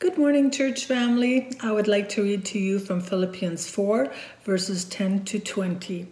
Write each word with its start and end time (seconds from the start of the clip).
Good 0.00 0.16
morning, 0.16 0.52
church 0.52 0.84
family. 0.84 1.50
I 1.60 1.72
would 1.72 1.88
like 1.88 2.08
to 2.10 2.22
read 2.22 2.44
to 2.46 2.58
you 2.60 2.78
from 2.78 3.00
Philippians 3.00 3.68
4, 3.68 4.12
verses 4.44 4.84
10 4.84 5.24
to 5.24 5.40
20. 5.40 6.06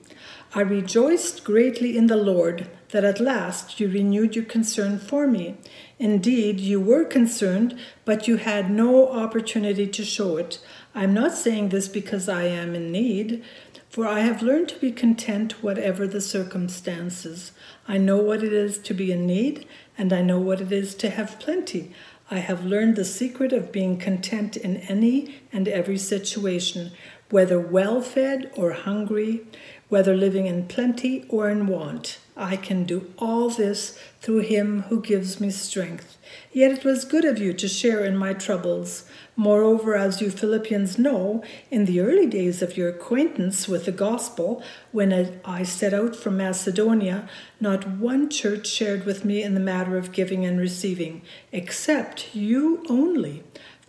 I 0.57 0.61
rejoiced 0.63 1.45
greatly 1.45 1.97
in 1.97 2.09
the 2.09 2.17
Lord 2.17 2.69
that 2.89 3.05
at 3.05 3.21
last 3.21 3.79
you 3.79 3.89
renewed 3.89 4.35
your 4.35 4.45
concern 4.45 4.99
for 4.99 5.29
me. 5.29 5.59
Indeed, 6.01 6.59
you 6.59 6.81
were 6.81 7.05
concerned, 7.05 7.79
but 8.05 8.27
you 8.27 8.39
had 8.39 8.73
no 8.73 9.09
opportunity 9.09 9.87
to 9.87 10.05
show 10.05 10.37
it. 10.37 10.59
I 10.93 11.05
am 11.05 11.15
not 11.15 11.35
saying 11.35 11.69
this 11.69 11.87
because 11.87 12.29
I 12.29 12.43
am 12.43 12.75
in 12.75 12.91
need, 12.91 13.45
for 13.89 14.05
I 14.05 14.21
have 14.21 14.43
learned 14.43 14.69
to 14.71 14.81
be 14.81 14.91
content 14.91 15.63
whatever 15.63 16.09
the 16.09 16.21
circumstances. 16.21 17.53
I 17.87 17.99
know 17.99 18.17
what 18.17 18.43
it 18.43 18.53
is 18.53 18.79
to 18.79 18.95
be 18.95 19.13
in 19.13 19.27
need, 19.27 19.65
and 19.97 20.13
I 20.13 20.23
know 20.23 20.41
what 20.41 20.61
it 20.61 20.73
is 20.73 20.97
to 20.97 21.09
have 21.11 21.39
plenty. 21.39 21.95
I 22.31 22.39
have 22.39 22.65
learned 22.65 22.97
the 22.97 23.05
secret 23.05 23.53
of 23.53 23.71
being 23.71 23.99
content 23.99 24.57
in 24.57 24.79
any 24.89 25.37
and 25.53 25.69
every 25.69 25.99
situation, 25.99 26.91
whether 27.31 27.61
well 27.61 28.03
fed 28.03 28.51
or 28.57 28.73
hungry, 28.73 29.43
whether 29.89 30.17
living 30.17 30.47
in 30.47 30.67
plenty 30.67 31.25
or 31.29 31.49
in 31.49 31.67
want. 31.67 32.19
I 32.37 32.57
can 32.57 32.85
do 32.85 33.13
all 33.19 33.49
this 33.49 33.99
through 34.21 34.41
him 34.41 34.83
who 34.89 35.01
gives 35.01 35.41
me 35.41 35.51
strength. 35.51 36.19
Yet 36.53 36.73
it 36.73 36.85
was 36.85 37.05
good 37.05 37.25
of 37.25 37.39
you 37.39 37.53
to 37.55 37.69
share 37.69 38.05
in 38.05 38.17
my 38.17 38.35
troubles. 38.35 39.09
Moreover, 39.37 39.97
as 39.97 40.21
you 40.21 40.31
Philippians 40.31 40.99
know, 40.99 41.43
in 41.71 41.85
the 41.85 42.01
early 42.01 42.27
days 42.27 42.63
of 42.63 42.77
your 42.77 42.89
acquaintance 42.89 43.69
with 43.69 43.85
the 43.85 43.93
gospel, 43.93 44.63
when 44.93 45.39
I 45.45 45.63
set 45.63 45.95
out 45.95 46.17
from 46.17 46.37
Macedonia, 46.37 47.29
not 47.61 47.89
one 47.89 48.29
church 48.29 48.67
shared 48.67 49.07
with 49.07 49.25
me 49.25 49.43
in 49.43 49.55
the 49.55 49.61
matter 49.61 49.97
of 49.97 50.13
giving 50.13 50.45
and 50.45 50.59
receiving, 50.59 51.23
except 51.53 52.35
you 52.35 52.85
only. 52.89 53.45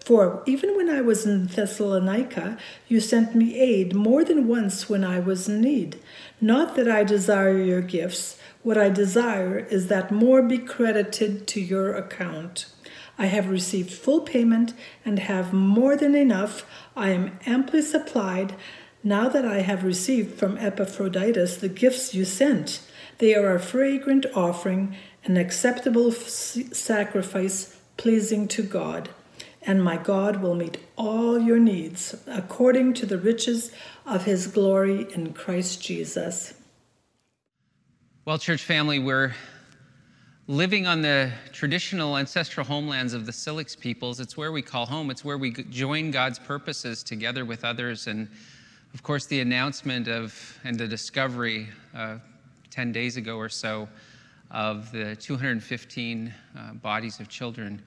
For 0.08 0.42
even 0.46 0.78
when 0.78 0.90
I 0.90 1.02
was 1.02 1.26
in 1.26 1.48
Thessalonica, 1.48 2.58
you 2.88 3.02
sent 3.02 3.36
me 3.36 3.60
aid 3.60 3.94
more 3.94 4.24
than 4.24 4.48
once 4.48 4.88
when 4.88 5.04
I 5.04 5.20
was 5.20 5.50
in 5.50 5.60
need. 5.60 6.00
Not 6.40 6.78
that 6.78 6.90
I 6.90 7.04
desire 7.04 7.58
your 7.58 7.82
gifts, 7.82 8.40
what 8.64 8.78
I 8.78 8.88
desire 8.88 9.60
is 9.70 9.90
that 9.90 10.10
more 10.10 10.42
be 10.42 10.60
credited 10.60 11.46
to 11.48 11.60
your 11.60 11.94
account. 11.94 12.68
I 13.18 13.26
have 13.26 13.50
received 13.50 13.92
full 13.92 14.22
payment 14.22 14.74
and 15.04 15.20
have 15.20 15.52
more 15.52 15.98
than 15.98 16.16
enough. 16.16 16.66
I 16.96 17.10
am 17.10 17.38
amply 17.46 17.82
supplied 17.82 18.56
now 19.04 19.28
that 19.28 19.44
I 19.44 19.60
have 19.60 19.84
received 19.84 20.40
from 20.40 20.58
Epaphroditus 20.58 21.58
the 21.58 21.68
gifts 21.68 22.14
you 22.14 22.24
sent. 22.24 22.80
They 23.18 23.36
are 23.36 23.54
a 23.54 23.60
fragrant 23.60 24.26
offering, 24.34 24.96
an 25.26 25.36
acceptable 25.36 26.14
sacrifice 26.14 27.76
pleasing 27.98 28.48
to 28.48 28.64
God 28.64 29.10
and 29.68 29.84
my 29.84 29.98
God 29.98 30.38
will 30.38 30.56
meet 30.56 30.78
all 30.96 31.38
your 31.38 31.60
needs 31.60 32.16
according 32.26 32.94
to 32.96 33.06
the 33.06 33.18
riches 33.18 33.72
of 34.06 34.24
his 34.24 34.48
glory 34.48 35.06
in 35.14 35.34
Christ 35.34 35.84
Jesus. 35.84 36.54
Well, 38.24 38.38
church 38.38 38.64
family, 38.64 39.00
we're 39.00 39.36
living 40.48 40.88
on 40.88 41.02
the 41.02 41.32
traditional 41.52 42.18
ancestral 42.18 42.66
homelands 42.66 43.14
of 43.14 43.26
the 43.26 43.34
Syilx 43.34 43.76
peoples. 43.76 44.22
It's 44.22 44.38
where 44.38 44.54
we 44.54 44.62
call 44.62 44.86
home, 44.86 45.12
it's 45.12 45.26
where 45.26 45.38
we 45.38 45.52
join 45.52 46.12
God's 46.12 46.40
purposes 46.40 47.04
together 47.04 47.44
with 47.44 47.66
others. 47.66 48.08
And 48.08 48.30
of 48.94 49.04
course, 49.04 49.26
the 49.26 49.42
announcement 49.42 50.08
of 50.08 50.58
and 50.64 50.80
the 50.80 50.88
discovery 50.88 51.68
uh, 51.94 52.20
10 52.72 52.94
days 52.94 53.18
ago 53.18 53.36
or 53.36 53.50
so 53.50 53.90
of 54.50 54.90
the 54.94 55.18
215 55.18 56.34
uh, 56.58 56.74
bodies 56.76 57.20
of 57.20 57.28
children 57.28 57.82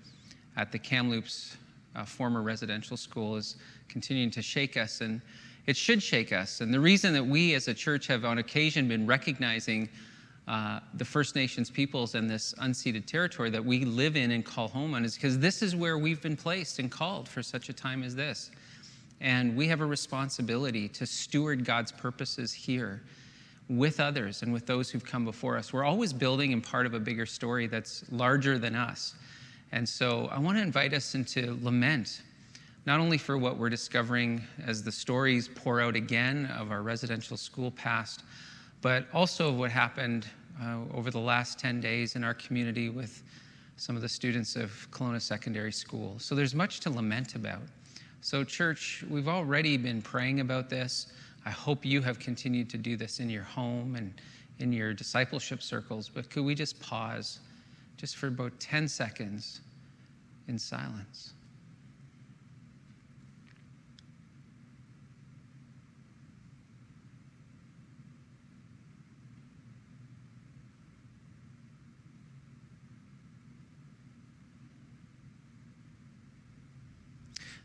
at 0.57 0.71
the 0.71 0.79
Kamloops 0.79 1.57
uh, 1.97 2.05
former 2.05 2.43
residential 2.43 2.97
school 2.97 3.37
is 3.37 3.57
continuing 3.89 4.31
to 4.31 4.43
shake 4.43 4.77
us, 4.77 5.01
and 5.01 5.21
it 5.67 5.77
should 5.77 6.03
shake 6.03 6.33
us. 6.33 6.61
And 6.61 6.73
the 6.73 6.81
reason 6.81 7.13
that 7.15 7.25
we 7.25 7.55
as 7.55 7.69
a 7.69 7.75
church 7.75 8.07
have 8.07 8.25
on 8.25 8.39
occasion 8.39 8.89
been 8.89 9.07
recognizing 9.07 9.89
uh, 10.49 10.81
the 10.95 11.05
First 11.05 11.37
Nations 11.37 11.71
peoples 11.71 12.15
and 12.15 12.29
this 12.29 12.55
unceded 12.59 13.07
territory 13.07 13.51
that 13.51 13.65
we 13.65 13.85
live 13.85 14.17
in 14.17 14.33
and 14.33 14.45
call 14.45 14.69
home 14.69 14.95
on 14.95 15.05
is 15.05 15.15
because 15.15 15.39
this 15.39 15.63
is 15.63 15.77
where 15.77 15.99
we've 15.99 16.21
been 16.21 16.37
placed 16.37 16.79
and 16.79 16.91
called 16.91 17.29
for 17.29 17.43
such 17.43 17.69
a 17.69 17.73
time 17.73 18.03
as 18.03 18.17
this. 18.17 18.51
And 19.21 19.55
we 19.55 19.69
have 19.69 19.81
a 19.81 19.87
responsibility 19.87 20.89
to 20.89 21.07
steward 21.07 21.65
God's 21.65 21.93
purposes 21.93 22.53
here 22.53 23.03
with 23.69 24.01
others 24.01 24.43
and 24.43 24.53
with 24.53 24.67
those 24.67 24.91
who've 24.91 25.05
come 25.05 25.25
before 25.25 25.57
us. 25.57 25.73
We're 25.73 25.85
always 25.85 26.13
building 26.13 26.53
and 26.53 26.63
part 26.63 26.87
of 26.87 26.95
a 26.95 26.99
bigger 26.99 27.27
story 27.27 27.67
that's 27.69 28.03
larger 28.11 28.59
than 28.59 28.75
us. 28.75 29.15
And 29.73 29.89
so 29.89 30.29
I 30.33 30.39
want 30.39 30.59
to 30.59 30.63
invite 30.63 30.95
us 30.95 31.15
into 31.15 31.59
lament, 31.63 32.23
not 32.87 33.01
only 33.01 33.19
for 33.19 33.39
what 33.39 33.57
we're 33.57 33.71
discovering 33.71 34.43
as 34.67 34.83
the 34.83 34.93
stories 34.93 35.49
pour 35.49 35.81
out 35.81 35.97
again 35.97 36.47
of 36.59 36.71
our 36.71 36.83
residential 36.83 37.37
school 37.37 37.71
past, 37.71 38.25
but 38.83 39.07
also 39.13 39.51
of 39.51 39.59
what 39.59 39.71
happened 39.71 40.27
uh, 40.63 40.79
over 40.95 41.11
the 41.11 41.19
last 41.19 41.59
10 41.59 41.81
days 41.81 42.17
in 42.17 42.25
our 42.25 42.35
community 42.35 42.89
with 42.89 43.23
some 43.77 43.97
of 43.97 44.03
the 44.03 44.09
students 44.09 44.57
of 44.57 44.89
Kelowna 44.91 45.21
Secondary 45.21 45.73
School. 45.73 46.19
So 46.19 46.35
there's 46.35 46.55
much 46.55 46.81
to 46.81 46.91
lament 46.91 47.35
about. 47.35 47.63
So, 48.23 48.45
church, 48.45 49.03
we've 49.09 49.29
already 49.29 49.79
been 49.79 50.03
praying 50.03 50.41
about 50.41 50.69
this. 50.69 51.07
I 51.47 51.51
hope 51.51 51.87
you 51.87 52.03
have 52.03 52.19
continued 52.19 52.69
to 52.71 52.77
do 52.77 52.97
this 52.97 53.21
in 53.21 53.31
your 53.31 53.45
home 53.45 53.97
and 53.97 54.13
in 54.59 54.73
your 54.73 54.93
discipleship 54.93 55.63
circles, 55.63 56.11
but 56.11 56.29
could 56.29 56.45
we 56.45 56.55
just 56.55 56.79
pause? 56.81 57.41
Just 58.01 58.17
for 58.17 58.29
about 58.29 58.59
10 58.59 58.89
seconds 58.89 59.61
in 60.49 60.59
silence. 60.59 61.35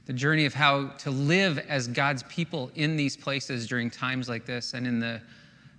the 0.05 0.13
journey 0.13 0.45
of 0.45 0.53
how 0.53 0.85
to 0.99 1.09
live 1.09 1.57
as 1.67 1.87
God's 1.87 2.21
people 2.23 2.69
in 2.75 2.95
these 2.95 3.17
places 3.17 3.65
during 3.65 3.89
times 3.89 4.29
like 4.29 4.45
this 4.45 4.75
and 4.75 4.85
in 4.85 4.99
the 4.99 5.19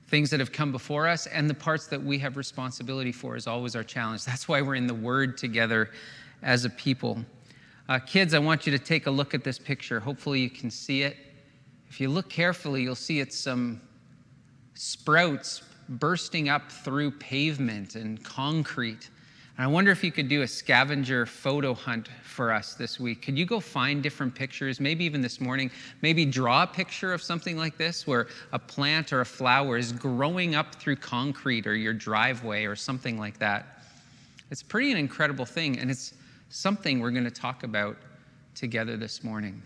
things 0.09 0.31
that 0.31 0.41
have 0.41 0.53
come 0.53 0.72
before 0.72 1.06
us 1.09 1.27
and 1.27 1.50
the 1.50 1.55
parts 1.55 1.87
that 1.89 2.03
we 2.03 2.19
have 2.19 2.37
responsibility 2.37 3.12
for 3.12 3.37
is 3.37 3.47
always 3.47 3.75
our 3.75 3.83
challenge. 3.83 4.25
That's 4.25 4.49
why 4.49 4.62
we're 4.62 4.77
in 4.77 4.87
the 4.87 4.94
Word 4.94 5.37
together 5.37 5.91
as 6.43 6.65
a 6.65 6.71
people. 6.71 7.25
Uh, 7.89 7.99
kids, 7.99 8.34
I 8.34 8.39
want 8.39 8.67
you 8.67 8.72
to 8.72 8.78
take 8.78 9.06
a 9.06 9.11
look 9.11 9.34
at 9.34 9.44
this 9.44 9.59
picture. 9.59 10.00
Hopefully, 10.00 10.41
you 10.41 10.50
can 10.50 10.71
see 10.71 11.03
it. 11.03 11.17
If 11.89 12.00
you 12.00 12.09
look 12.09 12.28
carefully, 12.28 12.83
you'll 12.83 12.94
see 12.94 13.21
it's 13.21 13.39
some 13.39 13.81
sprouts 14.75 15.62
bursting 15.89 16.49
up 16.49 16.71
through 16.71 17.12
pavement 17.12 17.94
and 17.94 18.23
concrete. 18.25 19.11
I 19.59 19.67
wonder 19.67 19.91
if 19.91 20.05
you 20.05 20.12
could 20.12 20.28
do 20.28 20.43
a 20.43 20.47
scavenger 20.47 21.25
photo 21.25 21.72
hunt 21.72 22.09
for 22.22 22.53
us 22.53 22.75
this 22.75 23.00
week. 23.00 23.22
Could 23.22 23.39
you 23.39 23.47
go 23.47 23.59
find 23.59 24.03
different 24.03 24.34
pictures, 24.34 24.81
maybe 24.81 25.03
even 25.06 25.22
this 25.22 25.41
morning, 25.41 25.71
maybe 26.03 26.27
draw 26.27 26.65
a 26.65 26.67
picture 26.67 27.15
of 27.15 27.22
something 27.22 27.56
like 27.56 27.78
this 27.78 28.06
where 28.06 28.27
a 28.53 28.59
plant 28.59 29.15
or 29.15 29.22
a 29.22 29.25
flower 29.25 29.78
is 29.78 29.93
growing 29.93 30.55
up 30.55 30.75
through 30.75 30.97
concrete 30.97 31.67
or 31.67 31.75
your 31.75 31.94
driveway 31.94 32.67
or 32.67 32.77
something 32.77 33.19
like 33.19 33.39
that? 33.39 33.83
It's 34.50 34.62
pretty 34.62 34.93
an 34.93 34.99
incredible 34.99 35.47
thing, 35.47 35.78
and 35.78 35.91
it's 35.91 36.12
something 36.50 37.00
we're 37.00 37.11
going 37.11 37.25
to 37.25 37.31
talk 37.31 37.62
about 37.62 37.97
together 38.55 38.99
this 38.99 39.25
morning. 39.25 39.62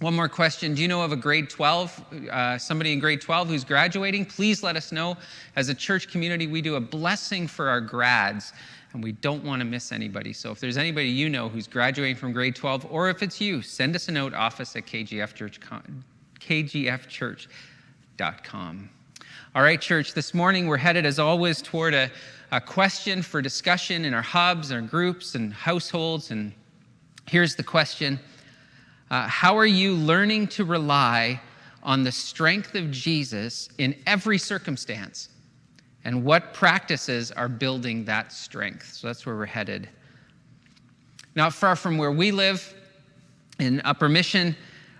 One 0.00 0.14
more 0.14 0.28
question. 0.28 0.74
Do 0.74 0.82
you 0.82 0.88
know 0.88 1.00
of 1.00 1.12
a 1.12 1.16
grade 1.16 1.48
12, 1.48 2.28
uh, 2.30 2.58
somebody 2.58 2.92
in 2.92 2.98
grade 2.98 3.22
12 3.22 3.48
who's 3.48 3.64
graduating? 3.64 4.26
Please 4.26 4.62
let 4.62 4.76
us 4.76 4.92
know. 4.92 5.16
As 5.56 5.70
a 5.70 5.74
church 5.74 6.08
community, 6.08 6.46
we 6.46 6.60
do 6.60 6.74
a 6.74 6.80
blessing 6.80 7.46
for 7.46 7.70
our 7.70 7.80
grads 7.80 8.52
and 8.92 9.02
we 9.02 9.12
don't 9.12 9.44
want 9.44 9.60
to 9.60 9.66
miss 9.66 9.92
anybody. 9.92 10.32
So 10.32 10.50
if 10.50 10.60
there's 10.60 10.76
anybody 10.76 11.08
you 11.08 11.28
know 11.28 11.48
who's 11.48 11.66
graduating 11.66 12.16
from 12.16 12.32
grade 12.32 12.56
12, 12.56 12.86
or 12.90 13.08
if 13.10 13.22
it's 13.22 13.40
you, 13.40 13.62
send 13.62 13.94
us 13.94 14.08
a 14.08 14.12
note, 14.12 14.34
office 14.34 14.74
at 14.76 14.86
KGF 14.86 15.34
kgfchurch, 15.34 15.58
kgfchurch.com. 18.18 18.90
All 19.54 19.62
right, 19.62 19.80
church, 19.80 20.12
this 20.14 20.34
morning 20.34 20.66
we're 20.66 20.76
headed, 20.76 21.06
as 21.06 21.18
always, 21.18 21.62
toward 21.62 21.94
a, 21.94 22.10
a 22.52 22.60
question 22.60 23.22
for 23.22 23.40
discussion 23.40 24.04
in 24.04 24.12
our 24.14 24.22
hubs, 24.22 24.70
our 24.70 24.82
groups, 24.82 25.34
and 25.34 25.52
households. 25.52 26.30
And 26.30 26.52
here's 27.26 27.54
the 27.54 27.62
question 27.62 28.20
uh, 29.10 29.26
How 29.28 29.56
are 29.56 29.66
you 29.66 29.94
learning 29.94 30.48
to 30.48 30.64
rely 30.64 31.40
on 31.82 32.02
the 32.02 32.12
strength 32.12 32.74
of 32.74 32.90
Jesus 32.90 33.68
in 33.78 33.94
every 34.06 34.38
circumstance? 34.38 35.30
And 36.06 36.22
what 36.22 36.54
practices 36.54 37.32
are 37.32 37.48
building 37.48 38.04
that 38.04 38.32
strength. 38.32 38.92
So 38.94 39.08
that's 39.08 39.26
where 39.26 39.34
we're 39.34 39.44
headed. 39.44 39.88
Not 41.34 41.52
far 41.52 41.74
from 41.74 41.98
where 41.98 42.12
we 42.12 42.30
live 42.30 42.74
in 43.58 43.82
Upper 43.84 44.08
Mission 44.08 44.54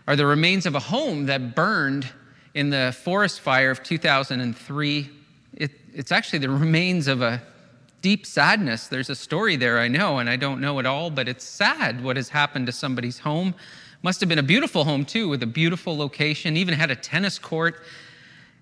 are 0.08 0.16
the 0.16 0.26
remains 0.26 0.66
of 0.66 0.74
a 0.74 0.80
home 0.80 1.26
that 1.26 1.54
burned 1.54 2.08
in 2.54 2.70
the 2.70 2.92
forest 3.04 3.40
fire 3.40 3.70
of 3.70 3.84
2003. 3.84 5.10
It, 5.54 5.70
it's 5.94 6.10
actually 6.10 6.40
the 6.40 6.50
remains 6.66 7.06
of 7.06 7.22
a 7.22 7.40
deep 8.02 8.26
sadness. 8.26 8.88
There's 8.88 9.08
a 9.08 9.14
story 9.14 9.54
there, 9.54 9.78
I 9.78 9.86
know, 9.86 10.18
and 10.18 10.28
I 10.28 10.34
don't 10.34 10.60
know 10.60 10.80
it 10.80 10.86
all, 10.86 11.10
but 11.10 11.28
it's 11.28 11.44
sad 11.44 12.02
what 12.02 12.16
has 12.16 12.28
happened 12.28 12.66
to 12.66 12.72
somebody's 12.72 13.20
home. 13.20 13.54
Must 14.02 14.18
have 14.18 14.28
been 14.28 14.40
a 14.40 14.42
beautiful 14.42 14.82
home, 14.82 15.04
too, 15.04 15.28
with 15.28 15.40
a 15.44 15.46
beautiful 15.46 15.96
location, 15.96 16.56
even 16.56 16.74
had 16.74 16.90
a 16.90 16.96
tennis 16.96 17.38
court. 17.38 17.84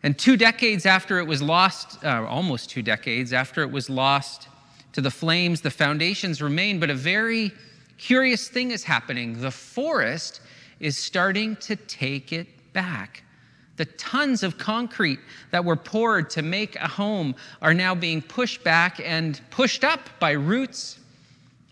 And 0.04 0.18
two 0.18 0.36
decades 0.36 0.84
after 0.84 1.18
it 1.18 1.26
was 1.26 1.40
lost, 1.40 2.04
uh, 2.04 2.26
almost 2.26 2.68
two 2.68 2.82
decades 2.82 3.32
after 3.32 3.62
it 3.62 3.70
was 3.70 3.88
lost 3.88 4.48
to 4.92 5.00
the 5.00 5.10
flames, 5.10 5.62
the 5.62 5.70
foundations 5.70 6.42
remain, 6.42 6.78
but 6.78 6.90
a 6.90 6.94
very 6.94 7.50
curious 7.96 8.48
thing 8.48 8.70
is 8.70 8.84
happening. 8.84 9.40
The 9.40 9.50
forest 9.50 10.42
is 10.78 10.98
starting 10.98 11.56
to 11.56 11.74
take 11.76 12.34
it 12.34 12.46
back. 12.74 13.22
The 13.76 13.86
tons 13.86 14.42
of 14.42 14.58
concrete 14.58 15.20
that 15.52 15.64
were 15.64 15.74
poured 15.74 16.28
to 16.30 16.42
make 16.42 16.76
a 16.76 16.86
home 16.86 17.34
are 17.62 17.72
now 17.72 17.94
being 17.94 18.20
pushed 18.20 18.62
back 18.62 19.00
and 19.02 19.40
pushed 19.48 19.84
up 19.84 20.10
by 20.20 20.32
roots 20.32 20.98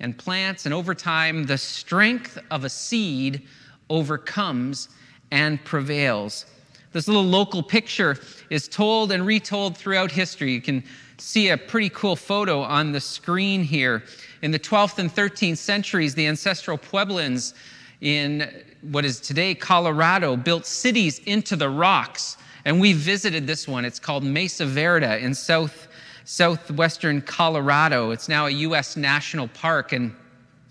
and 0.00 0.16
plants. 0.16 0.64
And 0.64 0.74
over 0.74 0.94
time, 0.94 1.44
the 1.44 1.58
strength 1.58 2.38
of 2.50 2.64
a 2.64 2.70
seed 2.70 3.46
overcomes 3.90 4.88
and 5.30 5.62
prevails. 5.64 6.46
This 6.92 7.08
little 7.08 7.24
local 7.24 7.62
picture 7.62 8.18
is 8.50 8.68
told 8.68 9.12
and 9.12 9.26
retold 9.26 9.76
throughout 9.76 10.10
history. 10.12 10.52
You 10.52 10.60
can 10.60 10.84
see 11.18 11.48
a 11.48 11.56
pretty 11.56 11.88
cool 11.90 12.16
photo 12.16 12.60
on 12.60 12.92
the 12.92 13.00
screen 13.00 13.64
here. 13.64 14.02
In 14.42 14.50
the 14.50 14.58
12th 14.58 14.98
and 14.98 15.12
13th 15.12 15.56
centuries, 15.56 16.14
the 16.14 16.26
ancestral 16.26 16.76
Puebloans 16.76 17.54
in 18.00 18.64
what 18.82 19.04
is 19.04 19.20
today 19.20 19.54
Colorado 19.54 20.36
built 20.36 20.66
cities 20.66 21.20
into 21.20 21.56
the 21.56 21.68
rocks. 21.68 22.36
And 22.64 22.80
we 22.80 22.92
visited 22.92 23.46
this 23.46 23.66
one. 23.66 23.84
It's 23.84 23.98
called 23.98 24.24
Mesa 24.24 24.66
Verde 24.66 25.24
in 25.24 25.34
south, 25.34 25.88
southwestern 26.24 27.22
Colorado. 27.22 28.10
It's 28.10 28.28
now 28.28 28.46
a 28.46 28.50
U.S. 28.50 28.96
national 28.96 29.48
park. 29.48 29.92
And 29.92 30.14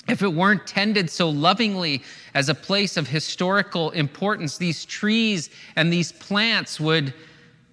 if 0.07 0.21
it 0.21 0.33
weren't 0.33 0.65
tended 0.65 1.09
so 1.09 1.29
lovingly 1.29 2.01
as 2.33 2.49
a 2.49 2.55
place 2.55 2.97
of 2.97 3.07
historical 3.07 3.91
importance, 3.91 4.57
these 4.57 4.83
trees 4.85 5.49
and 5.75 5.91
these 5.91 6.11
plants 6.11 6.79
would 6.79 7.13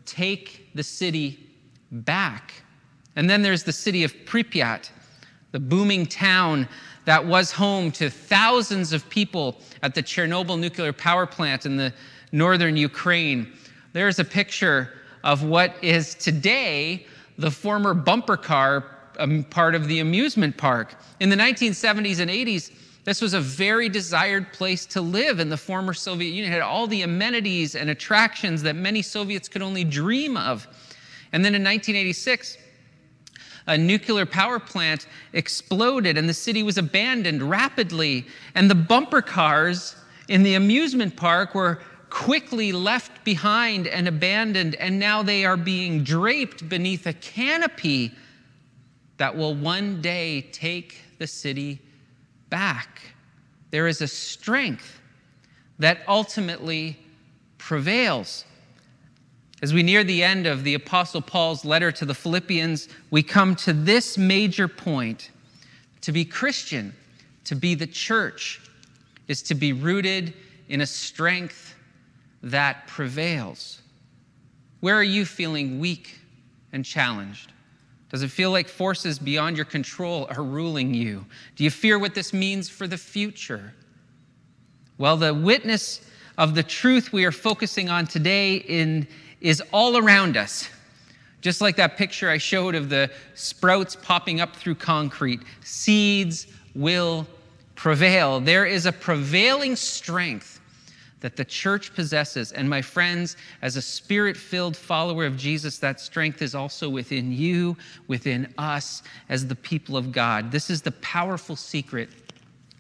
take 0.04 0.70
the 0.74 0.82
city 0.82 1.38
back. 1.90 2.52
And 3.16 3.28
then 3.28 3.42
there's 3.42 3.64
the 3.64 3.72
city 3.72 4.04
of 4.04 4.14
Pripyat, 4.26 4.90
the 5.52 5.60
booming 5.60 6.06
town 6.06 6.68
that 7.06 7.24
was 7.24 7.50
home 7.50 7.90
to 7.92 8.10
thousands 8.10 8.92
of 8.92 9.08
people 9.08 9.60
at 9.82 9.94
the 9.94 10.02
Chernobyl 10.02 10.58
nuclear 10.58 10.92
power 10.92 11.26
plant 11.26 11.64
in 11.64 11.76
the 11.76 11.92
northern 12.32 12.76
Ukraine. 12.76 13.50
There's 13.94 14.18
a 14.18 14.24
picture 14.24 14.92
of 15.24 15.42
what 15.42 15.74
is 15.82 16.14
today 16.14 17.06
the 17.38 17.50
former 17.50 17.94
bumper 17.94 18.36
car 18.36 18.97
um, 19.18 19.44
part 19.44 19.74
of 19.74 19.88
the 19.88 20.00
amusement 20.00 20.56
park. 20.56 20.94
In 21.20 21.28
the 21.28 21.36
1970s 21.36 22.20
and 22.20 22.30
80s, 22.30 22.72
this 23.04 23.20
was 23.20 23.34
a 23.34 23.40
very 23.40 23.88
desired 23.88 24.52
place 24.52 24.84
to 24.86 25.00
live 25.00 25.40
in 25.40 25.48
the 25.48 25.56
former 25.56 25.94
Soviet 25.94 26.30
Union. 26.30 26.52
It 26.52 26.54
had 26.56 26.62
all 26.62 26.86
the 26.86 27.02
amenities 27.02 27.74
and 27.74 27.90
attractions 27.90 28.62
that 28.62 28.76
many 28.76 29.02
Soviets 29.02 29.48
could 29.48 29.62
only 29.62 29.84
dream 29.84 30.36
of. 30.36 30.66
And 31.32 31.44
then 31.44 31.54
in 31.54 31.62
1986, 31.62 32.58
a 33.66 33.76
nuclear 33.76 34.26
power 34.26 34.58
plant 34.58 35.06
exploded 35.32 36.16
and 36.16 36.28
the 36.28 36.34
city 36.34 36.62
was 36.62 36.78
abandoned 36.78 37.42
rapidly. 37.42 38.26
And 38.54 38.70
the 38.70 38.74
bumper 38.74 39.22
cars 39.22 39.96
in 40.28 40.42
the 40.42 40.54
amusement 40.54 41.16
park 41.16 41.54
were 41.54 41.80
quickly 42.10 42.72
left 42.72 43.24
behind 43.24 43.86
and 43.86 44.08
abandoned, 44.08 44.74
and 44.76 44.98
now 44.98 45.22
they 45.22 45.44
are 45.44 45.56
being 45.56 46.02
draped 46.02 46.68
beneath 46.68 47.06
a 47.06 47.12
canopy 47.12 48.12
that 49.18 49.36
will 49.36 49.54
one 49.54 50.00
day 50.00 50.42
take 50.52 51.00
the 51.18 51.26
city 51.26 51.80
back. 52.50 53.02
There 53.70 53.86
is 53.86 54.00
a 54.00 54.08
strength 54.08 55.00
that 55.78 56.00
ultimately 56.08 56.98
prevails. 57.58 58.44
As 59.60 59.74
we 59.74 59.82
near 59.82 60.04
the 60.04 60.22
end 60.22 60.46
of 60.46 60.64
the 60.64 60.74
Apostle 60.74 61.20
Paul's 61.20 61.64
letter 61.64 61.92
to 61.92 62.04
the 62.04 62.14
Philippians, 62.14 62.88
we 63.10 63.22
come 63.22 63.54
to 63.56 63.72
this 63.72 64.16
major 64.16 64.68
point. 64.68 65.30
To 66.02 66.12
be 66.12 66.24
Christian, 66.24 66.94
to 67.44 67.56
be 67.56 67.74
the 67.74 67.86
church, 67.86 68.60
is 69.26 69.42
to 69.42 69.54
be 69.54 69.72
rooted 69.72 70.32
in 70.68 70.80
a 70.80 70.86
strength 70.86 71.74
that 72.42 72.86
prevails. 72.86 73.82
Where 74.80 74.94
are 74.94 75.02
you 75.02 75.26
feeling 75.26 75.80
weak 75.80 76.20
and 76.72 76.84
challenged? 76.84 77.52
Does 78.10 78.22
it 78.22 78.30
feel 78.30 78.50
like 78.50 78.68
forces 78.68 79.18
beyond 79.18 79.56
your 79.56 79.66
control 79.66 80.26
are 80.30 80.42
ruling 80.42 80.94
you? 80.94 81.26
Do 81.56 81.64
you 81.64 81.70
fear 81.70 81.98
what 81.98 82.14
this 82.14 82.32
means 82.32 82.68
for 82.68 82.86
the 82.86 82.96
future? 82.96 83.74
Well, 84.96 85.16
the 85.16 85.34
witness 85.34 86.00
of 86.38 86.54
the 86.54 86.62
truth 86.62 87.12
we 87.12 87.24
are 87.24 87.32
focusing 87.32 87.88
on 87.88 88.06
today 88.06 88.56
in 88.56 89.06
is 89.40 89.62
all 89.72 89.96
around 89.96 90.36
us. 90.36 90.68
Just 91.40 91.60
like 91.60 91.76
that 91.76 91.96
picture 91.96 92.28
I 92.28 92.38
showed 92.38 92.74
of 92.74 92.88
the 92.88 93.10
sprouts 93.34 93.94
popping 93.94 94.40
up 94.40 94.56
through 94.56 94.74
concrete, 94.76 95.40
seeds 95.62 96.48
will 96.74 97.26
prevail. 97.76 98.40
There 98.40 98.66
is 98.66 98.86
a 98.86 98.92
prevailing 98.92 99.76
strength 99.76 100.57
that 101.20 101.36
the 101.36 101.44
church 101.44 101.94
possesses. 101.94 102.52
And 102.52 102.68
my 102.68 102.80
friends, 102.80 103.36
as 103.62 103.76
a 103.76 103.82
spirit 103.82 104.36
filled 104.36 104.76
follower 104.76 105.26
of 105.26 105.36
Jesus, 105.36 105.78
that 105.78 106.00
strength 106.00 106.42
is 106.42 106.54
also 106.54 106.88
within 106.88 107.32
you, 107.32 107.76
within 108.06 108.52
us, 108.58 109.02
as 109.28 109.46
the 109.46 109.56
people 109.56 109.96
of 109.96 110.12
God. 110.12 110.52
This 110.52 110.70
is 110.70 110.82
the 110.82 110.92
powerful 110.92 111.56
secret 111.56 112.08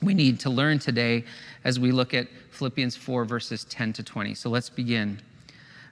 we 0.02 0.14
need 0.14 0.38
to 0.40 0.50
learn 0.50 0.78
today 0.78 1.24
as 1.64 1.80
we 1.80 1.90
look 1.90 2.14
at 2.14 2.28
Philippians 2.52 2.96
4, 2.96 3.24
verses 3.24 3.64
10 3.64 3.92
to 3.94 4.02
20. 4.02 4.34
So 4.34 4.48
let's 4.48 4.70
begin. 4.70 5.20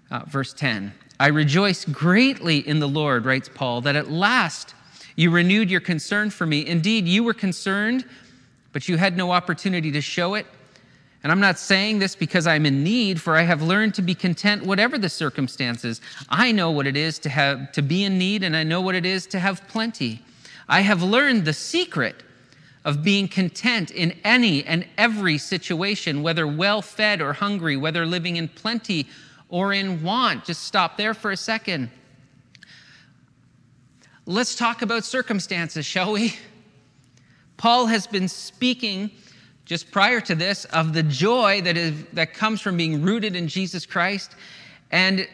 Uh, 0.08 0.20
verse 0.26 0.52
10 0.52 0.92
I 1.18 1.28
rejoice 1.28 1.84
greatly 1.84 2.58
in 2.58 2.78
the 2.78 2.86
Lord, 2.86 3.24
writes 3.24 3.50
Paul, 3.52 3.80
that 3.82 3.96
at 3.96 4.10
last 4.10 4.74
you 5.16 5.30
renewed 5.30 5.70
your 5.70 5.80
concern 5.80 6.30
for 6.30 6.46
me. 6.46 6.66
Indeed, 6.66 7.08
you 7.08 7.24
were 7.24 7.34
concerned, 7.34 8.04
but 8.72 8.88
you 8.88 8.98
had 8.98 9.16
no 9.16 9.32
opportunity 9.32 9.90
to 9.92 10.00
show 10.00 10.34
it. 10.34 10.46
And 11.22 11.32
I'm 11.32 11.40
not 11.40 11.58
saying 11.58 11.98
this 11.98 12.14
because 12.14 12.46
I'm 12.46 12.66
in 12.66 12.84
need, 12.84 13.20
for 13.20 13.34
I 13.34 13.42
have 13.42 13.62
learned 13.62 13.94
to 13.94 14.02
be 14.02 14.14
content 14.14 14.64
whatever 14.64 14.98
the 14.98 15.08
circumstances. 15.08 16.00
I 16.28 16.52
know 16.52 16.70
what 16.70 16.86
it 16.86 16.96
is 16.96 17.18
to 17.20 17.28
have 17.28 17.72
to 17.72 17.82
be 17.82 18.04
in 18.04 18.18
need, 18.18 18.42
and 18.42 18.56
I 18.56 18.62
know 18.62 18.80
what 18.80 18.94
it 18.94 19.04
is 19.06 19.26
to 19.28 19.38
have 19.38 19.66
plenty. 19.68 20.22
I 20.68 20.82
have 20.82 21.02
learned 21.02 21.44
the 21.44 21.52
secret 21.52 22.22
of 22.84 23.02
being 23.02 23.26
content 23.26 23.90
in 23.90 24.12
any 24.22 24.64
and 24.64 24.86
every 24.96 25.38
situation, 25.38 26.22
whether 26.22 26.46
well 26.46 26.80
fed 26.80 27.20
or 27.20 27.32
hungry, 27.32 27.76
whether 27.76 28.06
living 28.06 28.36
in 28.36 28.46
plenty 28.46 29.08
or 29.48 29.72
in 29.72 30.02
want. 30.02 30.44
Just 30.44 30.62
stop 30.62 30.96
there 30.96 31.12
for 31.12 31.32
a 31.32 31.36
second. 31.36 31.90
Let's 34.24 34.54
talk 34.54 34.82
about 34.82 35.04
circumstances, 35.04 35.84
shall 35.84 36.12
we? 36.12 36.36
Paul 37.56 37.86
has 37.86 38.06
been 38.06 38.28
speaking 38.28 39.10
just 39.66 39.90
prior 39.90 40.20
to 40.22 40.34
this 40.34 40.64
of 40.66 40.94
the 40.94 41.02
joy 41.02 41.60
that, 41.60 41.76
is, 41.76 41.92
that 42.12 42.32
comes 42.32 42.60
from 42.60 42.76
being 42.76 43.02
rooted 43.02 43.36
in 43.36 43.48
Jesus 43.48 43.84
Christ. 43.84 44.36
And 44.92 45.28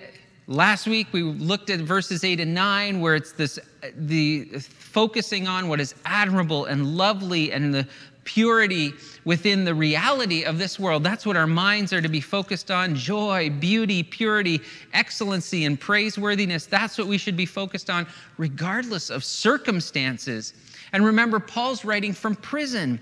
last 0.48 0.88
week 0.88 1.06
we 1.12 1.22
looked 1.22 1.70
at 1.70 1.80
verses 1.80 2.24
8 2.24 2.40
and 2.40 2.54
9 2.54 3.00
where 3.00 3.14
it's 3.14 3.32
this 3.32 3.60
the 3.96 4.46
focusing 4.58 5.46
on 5.46 5.68
what 5.68 5.80
is 5.80 5.94
admirable 6.04 6.64
and 6.64 6.96
lovely 6.96 7.52
and 7.52 7.74
the 7.74 7.86
purity 8.24 8.92
within 9.24 9.64
the 9.64 9.74
reality 9.74 10.44
of 10.44 10.56
this 10.56 10.78
world. 10.78 11.02
That's 11.02 11.26
what 11.26 11.36
our 11.36 11.46
minds 11.46 11.92
are 11.92 12.00
to 12.00 12.08
be 12.08 12.20
focused 12.20 12.70
on 12.70 12.94
joy, 12.94 13.50
beauty, 13.50 14.02
purity, 14.02 14.60
excellency, 14.94 15.64
and 15.64 15.78
praiseworthiness. 15.78 16.66
That's 16.66 16.98
what 16.98 17.06
we 17.06 17.18
should 17.18 17.36
be 17.36 17.46
focused 17.46 17.90
on, 17.90 18.06
regardless 18.38 19.10
of 19.10 19.24
circumstances. 19.24 20.54
And 20.92 21.04
remember, 21.04 21.40
Paul's 21.40 21.84
writing 21.84 22.12
from 22.12 22.36
prison, 22.36 23.00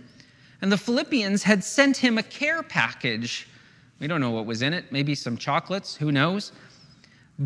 and 0.62 0.70
the 0.70 0.78
Philippians 0.78 1.42
had 1.42 1.64
sent 1.64 1.96
him 1.96 2.18
a 2.18 2.22
care 2.22 2.62
package. 2.62 3.48
We 3.98 4.06
don't 4.06 4.20
know 4.20 4.30
what 4.30 4.46
was 4.46 4.62
in 4.62 4.72
it, 4.72 4.90
maybe 4.90 5.14
some 5.14 5.36
chocolates, 5.36 5.96
who 5.96 6.12
knows? 6.12 6.52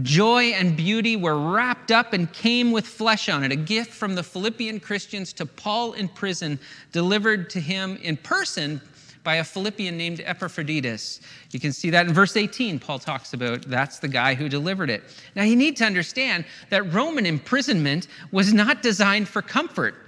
Joy 0.02 0.46
and 0.46 0.76
beauty 0.76 1.14
were 1.14 1.38
wrapped 1.38 1.92
up 1.92 2.12
and 2.12 2.32
came 2.32 2.72
with 2.72 2.86
flesh 2.86 3.28
on 3.28 3.44
it, 3.44 3.52
a 3.52 3.56
gift 3.56 3.92
from 3.92 4.16
the 4.16 4.22
Philippian 4.24 4.80
Christians 4.80 5.32
to 5.34 5.46
Paul 5.46 5.92
in 5.92 6.08
prison, 6.08 6.58
delivered 6.90 7.48
to 7.50 7.60
him 7.60 7.96
in 8.02 8.16
person 8.16 8.80
by 9.22 9.36
a 9.36 9.44
Philippian 9.44 9.96
named 9.96 10.20
Epaphroditus. 10.24 11.20
You 11.50 11.58
can 11.58 11.72
see 11.72 11.90
that 11.90 12.06
in 12.06 12.12
verse 12.12 12.36
18, 12.36 12.78
Paul 12.78 12.98
talks 12.98 13.32
about 13.32 13.62
that's 13.62 13.98
the 13.98 14.08
guy 14.08 14.34
who 14.34 14.48
delivered 14.48 14.90
it. 14.90 15.02
Now, 15.34 15.44
you 15.44 15.56
need 15.56 15.76
to 15.78 15.84
understand 15.84 16.44
that 16.70 16.92
Roman 16.92 17.24
imprisonment 17.24 18.08
was 18.32 18.52
not 18.52 18.82
designed 18.82 19.28
for 19.28 19.42
comfort. 19.42 20.03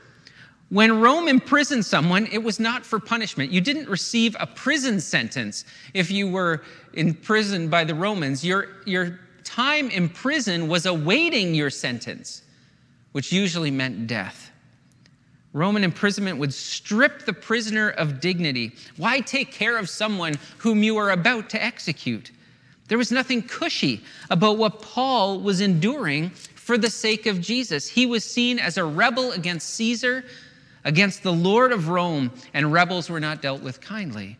When 0.68 1.00
Rome 1.00 1.28
imprisoned 1.28 1.84
someone, 1.84 2.26
it 2.26 2.42
was 2.42 2.58
not 2.58 2.84
for 2.84 2.98
punishment. 2.98 3.52
You 3.52 3.60
didn't 3.60 3.88
receive 3.88 4.36
a 4.40 4.46
prison 4.46 5.00
sentence 5.00 5.64
if 5.94 6.10
you 6.10 6.28
were 6.28 6.62
imprisoned 6.94 7.70
by 7.70 7.84
the 7.84 7.94
Romans. 7.94 8.44
Your, 8.44 8.68
your 8.84 9.20
time 9.44 9.90
in 9.90 10.08
prison 10.08 10.66
was 10.66 10.86
awaiting 10.86 11.54
your 11.54 11.70
sentence, 11.70 12.42
which 13.12 13.30
usually 13.30 13.70
meant 13.70 14.08
death. 14.08 14.50
Roman 15.52 15.84
imprisonment 15.84 16.38
would 16.38 16.52
strip 16.52 17.24
the 17.24 17.32
prisoner 17.32 17.90
of 17.90 18.20
dignity. 18.20 18.72
Why 18.96 19.20
take 19.20 19.52
care 19.52 19.78
of 19.78 19.88
someone 19.88 20.34
whom 20.58 20.82
you 20.82 20.96
are 20.98 21.10
about 21.10 21.48
to 21.50 21.62
execute? 21.62 22.32
There 22.88 22.98
was 22.98 23.12
nothing 23.12 23.42
cushy 23.42 24.02
about 24.30 24.58
what 24.58 24.82
Paul 24.82 25.40
was 25.40 25.60
enduring 25.60 26.30
for 26.30 26.76
the 26.76 26.90
sake 26.90 27.26
of 27.26 27.40
Jesus. 27.40 27.88
He 27.88 28.04
was 28.04 28.24
seen 28.24 28.58
as 28.58 28.76
a 28.76 28.84
rebel 28.84 29.32
against 29.32 29.70
Caesar, 29.76 30.24
against 30.86 31.24
the 31.24 31.32
Lord 31.32 31.72
of 31.72 31.88
Rome, 31.88 32.30
and 32.54 32.72
rebels 32.72 33.10
were 33.10 33.18
not 33.18 33.42
dealt 33.42 33.60
with 33.60 33.80
kindly. 33.80 34.38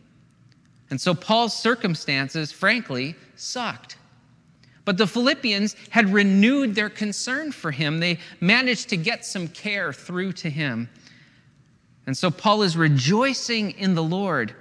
And 0.91 1.01
so 1.01 1.13
Paul's 1.13 1.53
circumstances, 1.53 2.53
frankly, 2.53 3.17
sucked. 3.35 3.97
But 4.85 4.97
the 4.97 5.09
Philippians 5.09 5.75
had 5.91 6.09
renewed 6.09 6.77
their 6.77 6.89
concern 6.89 7.51
for 7.51 7.73
him. 7.73 7.99
They 7.99 8.21
managed 8.41 8.89
to 8.91 8.97
get 8.97 9.27
some 9.27 9.49
care 9.49 9.93
through 9.93 10.35
to 10.35 10.49
him. 10.49 10.89
And 12.07 12.17
so 12.17 12.31
Paul 12.31 12.63
is 12.63 12.77
rejoicing 12.77 13.73
in 13.73 13.97
the 13.97 14.05
Lord 14.05 14.55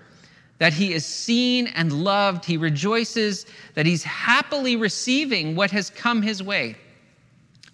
that 0.58 0.74
he 0.74 0.92
is 0.92 1.06
seen 1.06 1.68
and 1.68 2.04
loved. 2.04 2.46
He 2.46 2.58
rejoices 2.58 3.46
that 3.75 3.86
he's 3.86 4.04
happily 4.04 4.75
receiving 4.75 5.56
what 5.56 5.70
has 5.70 5.92
come 5.92 6.24
his 6.24 6.42
way. 6.42 6.75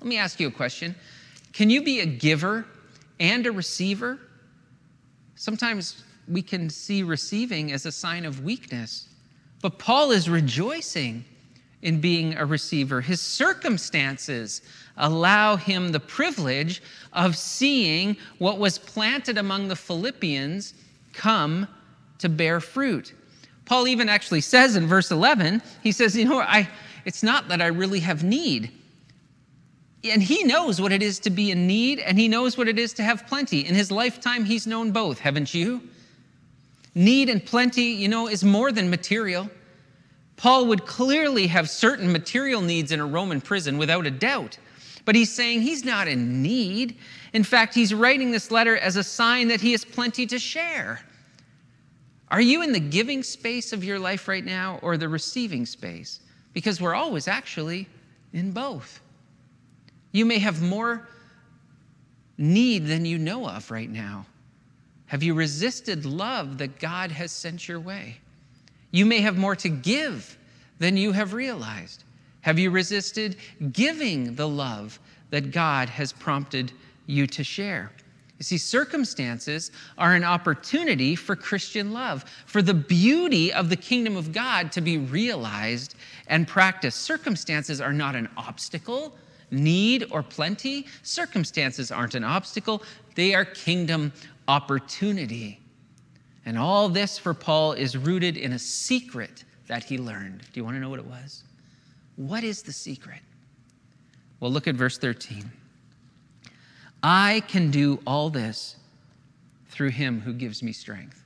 Let 0.01 0.07
me 0.07 0.17
ask 0.17 0.37
you 0.37 0.49
a 0.49 0.51
question 0.51 0.95
Can 1.53 1.69
you 1.69 1.81
be 1.81 2.01
a 2.01 2.05
giver 2.05 2.65
and 3.21 3.45
a 3.45 3.51
receiver? 3.51 4.19
Sometimes 5.35 6.03
we 6.27 6.41
can 6.41 6.69
see 6.69 7.03
receiving 7.03 7.71
as 7.71 7.85
a 7.85 7.91
sign 7.91 8.25
of 8.25 8.43
weakness, 8.43 9.07
but 9.61 9.77
Paul 9.77 10.11
is 10.11 10.27
rejoicing 10.27 11.23
in 11.83 12.01
being 12.01 12.35
a 12.35 12.45
receiver. 12.45 12.99
His 12.99 13.21
circumstances 13.21 14.61
allow 14.97 15.55
him 15.55 15.91
the 15.91 15.99
privilege 15.99 16.81
of 17.13 17.37
seeing 17.37 18.17
what 18.39 18.57
was 18.57 18.77
planted 18.77 19.37
among 19.37 19.67
the 19.67 19.75
Philippians 19.75 20.73
come 21.13 21.67
to 22.19 22.29
bear 22.29 22.59
fruit. 22.59 23.13
Paul 23.65 23.87
even 23.87 24.09
actually 24.09 24.41
says 24.41 24.75
in 24.75 24.87
verse 24.87 25.11
11, 25.11 25.61
he 25.83 25.91
says, 25.91 26.15
You 26.15 26.25
know, 26.25 26.39
I, 26.39 26.67
it's 27.05 27.23
not 27.23 27.47
that 27.49 27.61
I 27.61 27.67
really 27.67 27.99
have 27.99 28.23
need. 28.23 28.71
And 30.03 30.23
he 30.23 30.43
knows 30.43 30.81
what 30.81 30.91
it 30.91 31.03
is 31.03 31.19
to 31.19 31.29
be 31.29 31.51
in 31.51 31.67
need, 31.67 31.99
and 31.99 32.17
he 32.17 32.27
knows 32.27 32.57
what 32.57 32.67
it 32.67 32.79
is 32.79 32.93
to 32.93 33.03
have 33.03 33.27
plenty. 33.27 33.65
In 33.67 33.75
his 33.75 33.91
lifetime, 33.91 34.45
he's 34.45 34.65
known 34.65 34.91
both, 34.91 35.19
haven't 35.19 35.53
you? 35.53 35.81
Need 36.95 37.29
and 37.29 37.45
plenty, 37.45 37.83
you 37.83 38.07
know, 38.07 38.27
is 38.27 38.43
more 38.43 38.71
than 38.71 38.89
material. 38.89 39.49
Paul 40.37 40.65
would 40.67 40.87
clearly 40.87 41.45
have 41.47 41.69
certain 41.69 42.11
material 42.11 42.61
needs 42.61 42.91
in 42.91 42.99
a 42.99 43.05
Roman 43.05 43.41
prison 43.41 43.77
without 43.77 44.07
a 44.07 44.11
doubt. 44.11 44.57
But 45.05 45.15
he's 45.15 45.31
saying 45.31 45.61
he's 45.61 45.85
not 45.85 46.07
in 46.07 46.41
need. 46.41 46.97
In 47.33 47.43
fact, 47.43 47.75
he's 47.75 47.93
writing 47.93 48.31
this 48.31 48.49
letter 48.49 48.77
as 48.77 48.95
a 48.95 49.03
sign 49.03 49.47
that 49.49 49.61
he 49.61 49.71
has 49.71 49.85
plenty 49.85 50.25
to 50.27 50.39
share. 50.39 51.01
Are 52.29 52.41
you 52.41 52.63
in 52.63 52.71
the 52.71 52.79
giving 52.79 53.23
space 53.23 53.73
of 53.73 53.83
your 53.83 53.99
life 53.99 54.27
right 54.27 54.45
now 54.45 54.79
or 54.81 54.97
the 54.97 55.09
receiving 55.09 55.65
space? 55.65 56.21
Because 56.53 56.81
we're 56.81 56.95
always 56.95 57.27
actually 57.27 57.87
in 58.33 58.51
both. 58.51 58.99
You 60.11 60.25
may 60.25 60.39
have 60.39 60.61
more 60.61 61.07
need 62.37 62.87
than 62.87 63.05
you 63.05 63.17
know 63.17 63.47
of 63.47 63.69
right 63.71 63.89
now. 63.89 64.25
Have 65.07 65.23
you 65.23 65.33
resisted 65.33 66.05
love 66.05 66.57
that 66.59 66.79
God 66.79 67.11
has 67.11 67.31
sent 67.31 67.67
your 67.67 67.79
way? 67.79 68.17
You 68.91 69.05
may 69.05 69.21
have 69.21 69.37
more 69.37 69.55
to 69.57 69.69
give 69.69 70.37
than 70.79 70.97
you 70.97 71.11
have 71.11 71.33
realized. 71.33 72.03
Have 72.41 72.57
you 72.57 72.71
resisted 72.71 73.37
giving 73.71 74.35
the 74.35 74.47
love 74.47 74.99
that 75.29 75.51
God 75.51 75.89
has 75.89 76.11
prompted 76.11 76.71
you 77.05 77.27
to 77.27 77.43
share? 77.43 77.91
You 78.39 78.43
see, 78.43 78.57
circumstances 78.57 79.71
are 79.99 80.15
an 80.15 80.23
opportunity 80.23 81.15
for 81.15 81.35
Christian 81.35 81.93
love, 81.93 82.25
for 82.47 82.63
the 82.63 82.73
beauty 82.73 83.53
of 83.53 83.69
the 83.69 83.75
kingdom 83.75 84.17
of 84.17 84.31
God 84.31 84.71
to 84.71 84.81
be 84.81 84.97
realized 84.97 85.93
and 86.25 86.47
practiced. 86.47 87.01
Circumstances 87.01 87.79
are 87.79 87.93
not 87.93 88.15
an 88.15 88.27
obstacle, 88.35 89.15
need 89.51 90.07
or 90.11 90.23
plenty. 90.23 90.87
Circumstances 91.03 91.91
aren't 91.91 92.15
an 92.15 92.23
obstacle, 92.23 92.81
they 93.15 93.35
are 93.35 93.45
kingdom 93.45 94.11
opportunity. 94.47 95.59
And 96.45 96.57
all 96.57 96.89
this 96.89 97.17
for 97.17 97.33
Paul 97.33 97.73
is 97.73 97.95
rooted 97.95 98.37
in 98.37 98.53
a 98.53 98.59
secret 98.59 99.43
that 99.67 99.83
he 99.83 99.97
learned. 99.97 100.41
Do 100.41 100.59
you 100.59 100.63
want 100.63 100.75
to 100.75 100.81
know 100.81 100.89
what 100.89 100.99
it 100.99 101.05
was? 101.05 101.43
What 102.15 102.43
is 102.43 102.61
the 102.63 102.73
secret? 102.73 103.19
Well, 104.39 104.51
look 104.51 104.67
at 104.67 104.75
verse 104.75 104.97
13. 104.97 105.51
I 107.03 107.43
can 107.47 107.71
do 107.71 107.99
all 108.05 108.29
this 108.29 108.75
through 109.69 109.89
him 109.89 110.21
who 110.21 110.33
gives 110.33 110.61
me 110.61 110.71
strength. 110.71 111.23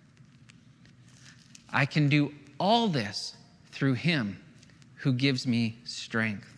I 1.71 1.85
can 1.85 2.07
do 2.07 2.33
all 2.59 2.87
this 2.87 3.35
through 3.71 3.93
him 3.93 4.39
who 4.95 5.11
gives 5.11 5.45
me 5.45 5.77
strength. 5.83 6.54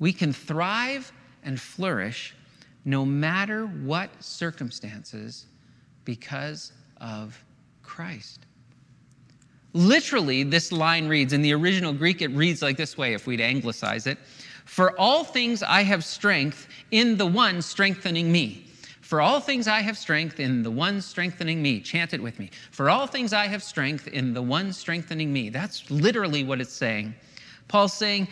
We 0.00 0.12
can 0.12 0.32
thrive 0.32 1.12
and 1.44 1.60
flourish 1.60 2.34
no 2.84 3.04
matter 3.04 3.66
what 3.66 4.10
circumstances 4.22 5.46
because 6.04 6.72
of 7.00 7.42
Christ. 7.82 8.46
Literally, 9.72 10.42
this 10.42 10.72
line 10.72 11.06
reads, 11.06 11.32
in 11.32 11.42
the 11.42 11.52
original 11.52 11.92
Greek, 11.92 12.22
it 12.22 12.28
reads 12.28 12.62
like 12.62 12.76
this 12.76 12.98
way 12.98 13.14
if 13.14 13.26
we'd 13.26 13.40
anglicize 13.40 14.06
it 14.08 14.18
For 14.64 14.98
all 14.98 15.24
things 15.24 15.62
I 15.62 15.82
have 15.82 16.04
strength 16.04 16.68
in 16.90 17.16
the 17.16 17.26
one 17.26 17.62
strengthening 17.62 18.32
me. 18.32 18.66
For 19.00 19.20
all 19.20 19.40
things 19.40 19.66
I 19.66 19.80
have 19.80 19.98
strength 19.98 20.38
in 20.38 20.62
the 20.62 20.70
one 20.70 21.00
strengthening 21.00 21.60
me. 21.60 21.80
Chant 21.80 22.14
it 22.14 22.22
with 22.22 22.38
me. 22.38 22.50
For 22.70 22.88
all 22.88 23.08
things 23.08 23.32
I 23.32 23.48
have 23.48 23.62
strength 23.62 24.06
in 24.06 24.32
the 24.32 24.42
one 24.42 24.72
strengthening 24.72 25.32
me. 25.32 25.50
That's 25.50 25.90
literally 25.90 26.44
what 26.44 26.60
it's 26.60 26.72
saying. 26.72 27.14
Paul's 27.66 27.92
saying, 27.92 28.28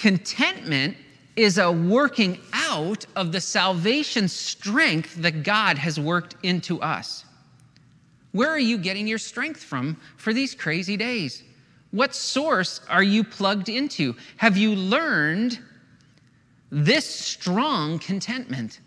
contentment 0.00 0.96
is 1.36 1.58
a 1.58 1.70
working 1.70 2.38
out 2.54 3.04
of 3.16 3.32
the 3.32 3.40
salvation 3.40 4.28
strength 4.28 5.14
that 5.16 5.42
God 5.42 5.76
has 5.76 6.00
worked 6.00 6.36
into 6.42 6.80
us. 6.80 7.24
Where 8.32 8.48
are 8.48 8.58
you 8.58 8.78
getting 8.78 9.06
your 9.06 9.18
strength 9.18 9.62
from 9.62 10.00
for 10.16 10.32
these 10.32 10.54
crazy 10.54 10.96
days? 10.96 11.42
What 11.90 12.14
source 12.14 12.80
are 12.88 13.02
you 13.02 13.24
plugged 13.24 13.68
into? 13.68 14.16
Have 14.38 14.56
you 14.56 14.74
learned 14.74 15.58
this 16.70 17.04
strong 17.04 17.98
contentment? 17.98 18.80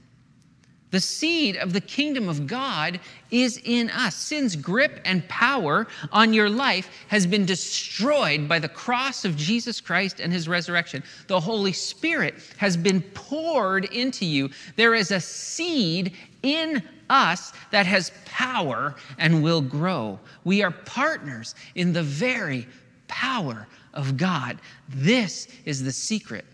The 0.93 0.99
seed 0.99 1.57
of 1.57 1.73
the 1.73 1.81
kingdom 1.81 2.29
of 2.29 2.45
God 2.45 2.99
is 3.31 3.59
in 3.63 3.89
us. 3.89 4.13
Sin's 4.13 4.55
grip 4.55 5.01
and 5.05 5.27
power 5.27 5.87
on 6.11 6.33
your 6.33 6.51
life 6.51 6.87
has 7.07 7.25
been 7.25 7.47
destroyed 7.47 8.47
by 8.47 8.59
the 8.59 8.69
cross 8.69 9.25
of 9.25 9.35
Jesus 9.35 9.81
Christ 9.81 10.19
and 10.19 10.31
his 10.31 10.47
resurrection. 10.47 11.01
The 11.25 11.39
Holy 11.39 11.73
Spirit 11.73 12.35
has 12.57 12.77
been 12.77 13.01
poured 13.15 13.85
into 13.85 14.23
you. 14.23 14.51
There 14.75 14.93
is 14.93 15.09
a 15.09 15.19
seed 15.19 16.15
in 16.43 16.83
us 17.09 17.53
that 17.71 17.87
has 17.87 18.11
power 18.25 18.93
and 19.17 19.41
will 19.41 19.61
grow. 19.61 20.19
We 20.43 20.61
are 20.61 20.69
partners 20.69 21.55
in 21.73 21.91
the 21.91 22.03
very 22.03 22.67
power 23.07 23.67
of 23.95 24.15
God. 24.15 24.59
This 24.89 25.47
is 25.65 25.81
the 25.81 25.91
secret 25.91 26.45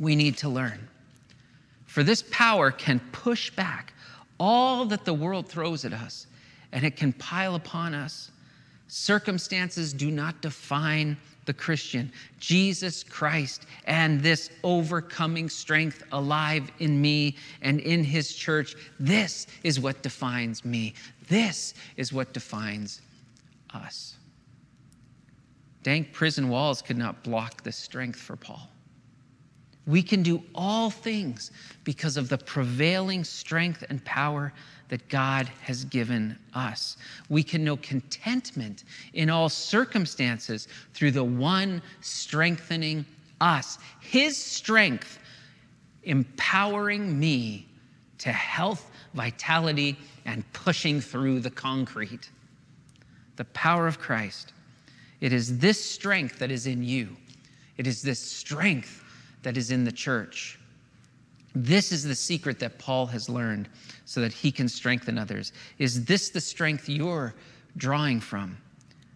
we 0.00 0.16
need 0.16 0.36
to 0.38 0.48
learn. 0.48 0.88
For 1.96 2.02
this 2.02 2.24
power 2.30 2.70
can 2.70 3.00
push 3.12 3.48
back 3.48 3.94
all 4.38 4.84
that 4.84 5.06
the 5.06 5.14
world 5.14 5.48
throws 5.48 5.86
at 5.86 5.94
us, 5.94 6.26
and 6.72 6.84
it 6.84 6.94
can 6.94 7.14
pile 7.14 7.54
upon 7.54 7.94
us. 7.94 8.30
Circumstances 8.86 9.94
do 9.94 10.10
not 10.10 10.42
define 10.42 11.16
the 11.46 11.54
Christian. 11.54 12.12
Jesus 12.38 13.02
Christ 13.02 13.64
and 13.86 14.20
this 14.20 14.50
overcoming 14.62 15.48
strength 15.48 16.02
alive 16.12 16.70
in 16.80 17.00
me 17.00 17.34
and 17.62 17.80
in 17.80 18.04
his 18.04 18.34
church, 18.34 18.76
this 19.00 19.46
is 19.62 19.80
what 19.80 20.02
defines 20.02 20.66
me. 20.66 20.92
This 21.28 21.72
is 21.96 22.12
what 22.12 22.34
defines 22.34 23.00
us. 23.72 24.16
Dank 25.82 26.12
prison 26.12 26.50
walls 26.50 26.82
could 26.82 26.98
not 26.98 27.24
block 27.24 27.62
the 27.62 27.72
strength 27.72 28.20
for 28.20 28.36
Paul. 28.36 28.68
We 29.86 30.02
can 30.02 30.22
do 30.22 30.42
all 30.54 30.90
things 30.90 31.52
because 31.84 32.16
of 32.16 32.28
the 32.28 32.38
prevailing 32.38 33.22
strength 33.22 33.84
and 33.88 34.04
power 34.04 34.52
that 34.88 35.08
God 35.08 35.46
has 35.62 35.84
given 35.84 36.38
us. 36.54 36.96
We 37.28 37.42
can 37.42 37.64
know 37.64 37.76
contentment 37.76 38.84
in 39.14 39.30
all 39.30 39.48
circumstances 39.48 40.68
through 40.94 41.12
the 41.12 41.24
one 41.24 41.82
strengthening 42.00 43.04
us. 43.40 43.78
His 44.00 44.36
strength 44.36 45.18
empowering 46.04 47.18
me 47.18 47.66
to 48.18 48.32
health, 48.32 48.90
vitality, 49.14 49.96
and 50.24 50.50
pushing 50.52 51.00
through 51.00 51.40
the 51.40 51.50
concrete. 51.50 52.30
The 53.36 53.44
power 53.46 53.86
of 53.86 53.98
Christ. 53.98 54.52
It 55.20 55.32
is 55.32 55.58
this 55.58 55.82
strength 55.82 56.38
that 56.38 56.50
is 56.50 56.66
in 56.66 56.82
you. 56.82 57.16
It 57.76 57.86
is 57.86 58.02
this 58.02 58.18
strength 58.18 59.04
that 59.46 59.56
is 59.56 59.70
in 59.70 59.84
the 59.84 59.92
church. 59.92 60.58
This 61.54 61.92
is 61.92 62.02
the 62.02 62.16
secret 62.16 62.58
that 62.58 62.80
Paul 62.80 63.06
has 63.06 63.28
learned 63.28 63.68
so 64.04 64.20
that 64.20 64.32
he 64.32 64.50
can 64.50 64.68
strengthen 64.68 65.16
others. 65.16 65.52
Is 65.78 66.04
this 66.04 66.30
the 66.30 66.40
strength 66.40 66.88
you're 66.88 67.32
drawing 67.76 68.18
from? 68.18 68.56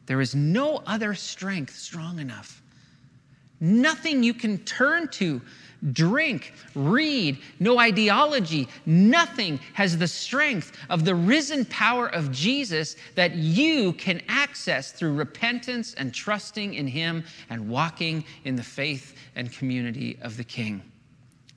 There 0.07 0.21
is 0.21 0.37
no 0.37 0.85
other 0.87 1.15
strength 1.15 1.75
strong 1.75 2.21
enough. 2.21 2.63
Nothing 3.59 4.23
you 4.23 4.33
can 4.33 4.59
turn 4.59 5.09
to, 5.09 5.43
drink, 5.93 6.53
read, 6.75 7.39
no 7.59 7.79
ideology, 7.79 8.69
nothing 8.87 9.59
has 9.75 9.97
the 9.97 10.09
strength 10.09 10.73
of 10.89 11.05
the 11.05 11.15
risen 11.15 11.65
power 11.67 12.09
of 12.09 12.31
Jesus 12.33 12.97
that 13.15 13.35
you 13.35 13.93
can 13.95 14.23
access 14.29 14.93
through 14.93 15.15
repentance 15.15 15.95
and 15.95 16.13
trusting 16.15 16.75
in 16.75 16.87
Him 16.87 17.25
and 17.49 17.69
walking 17.69 18.25
in 18.45 18.57
the 18.57 18.63
faith 18.63 19.17
and 19.37 19.53
community 19.53 20.19
of 20.23 20.37
the 20.37 20.45
King 20.45 20.83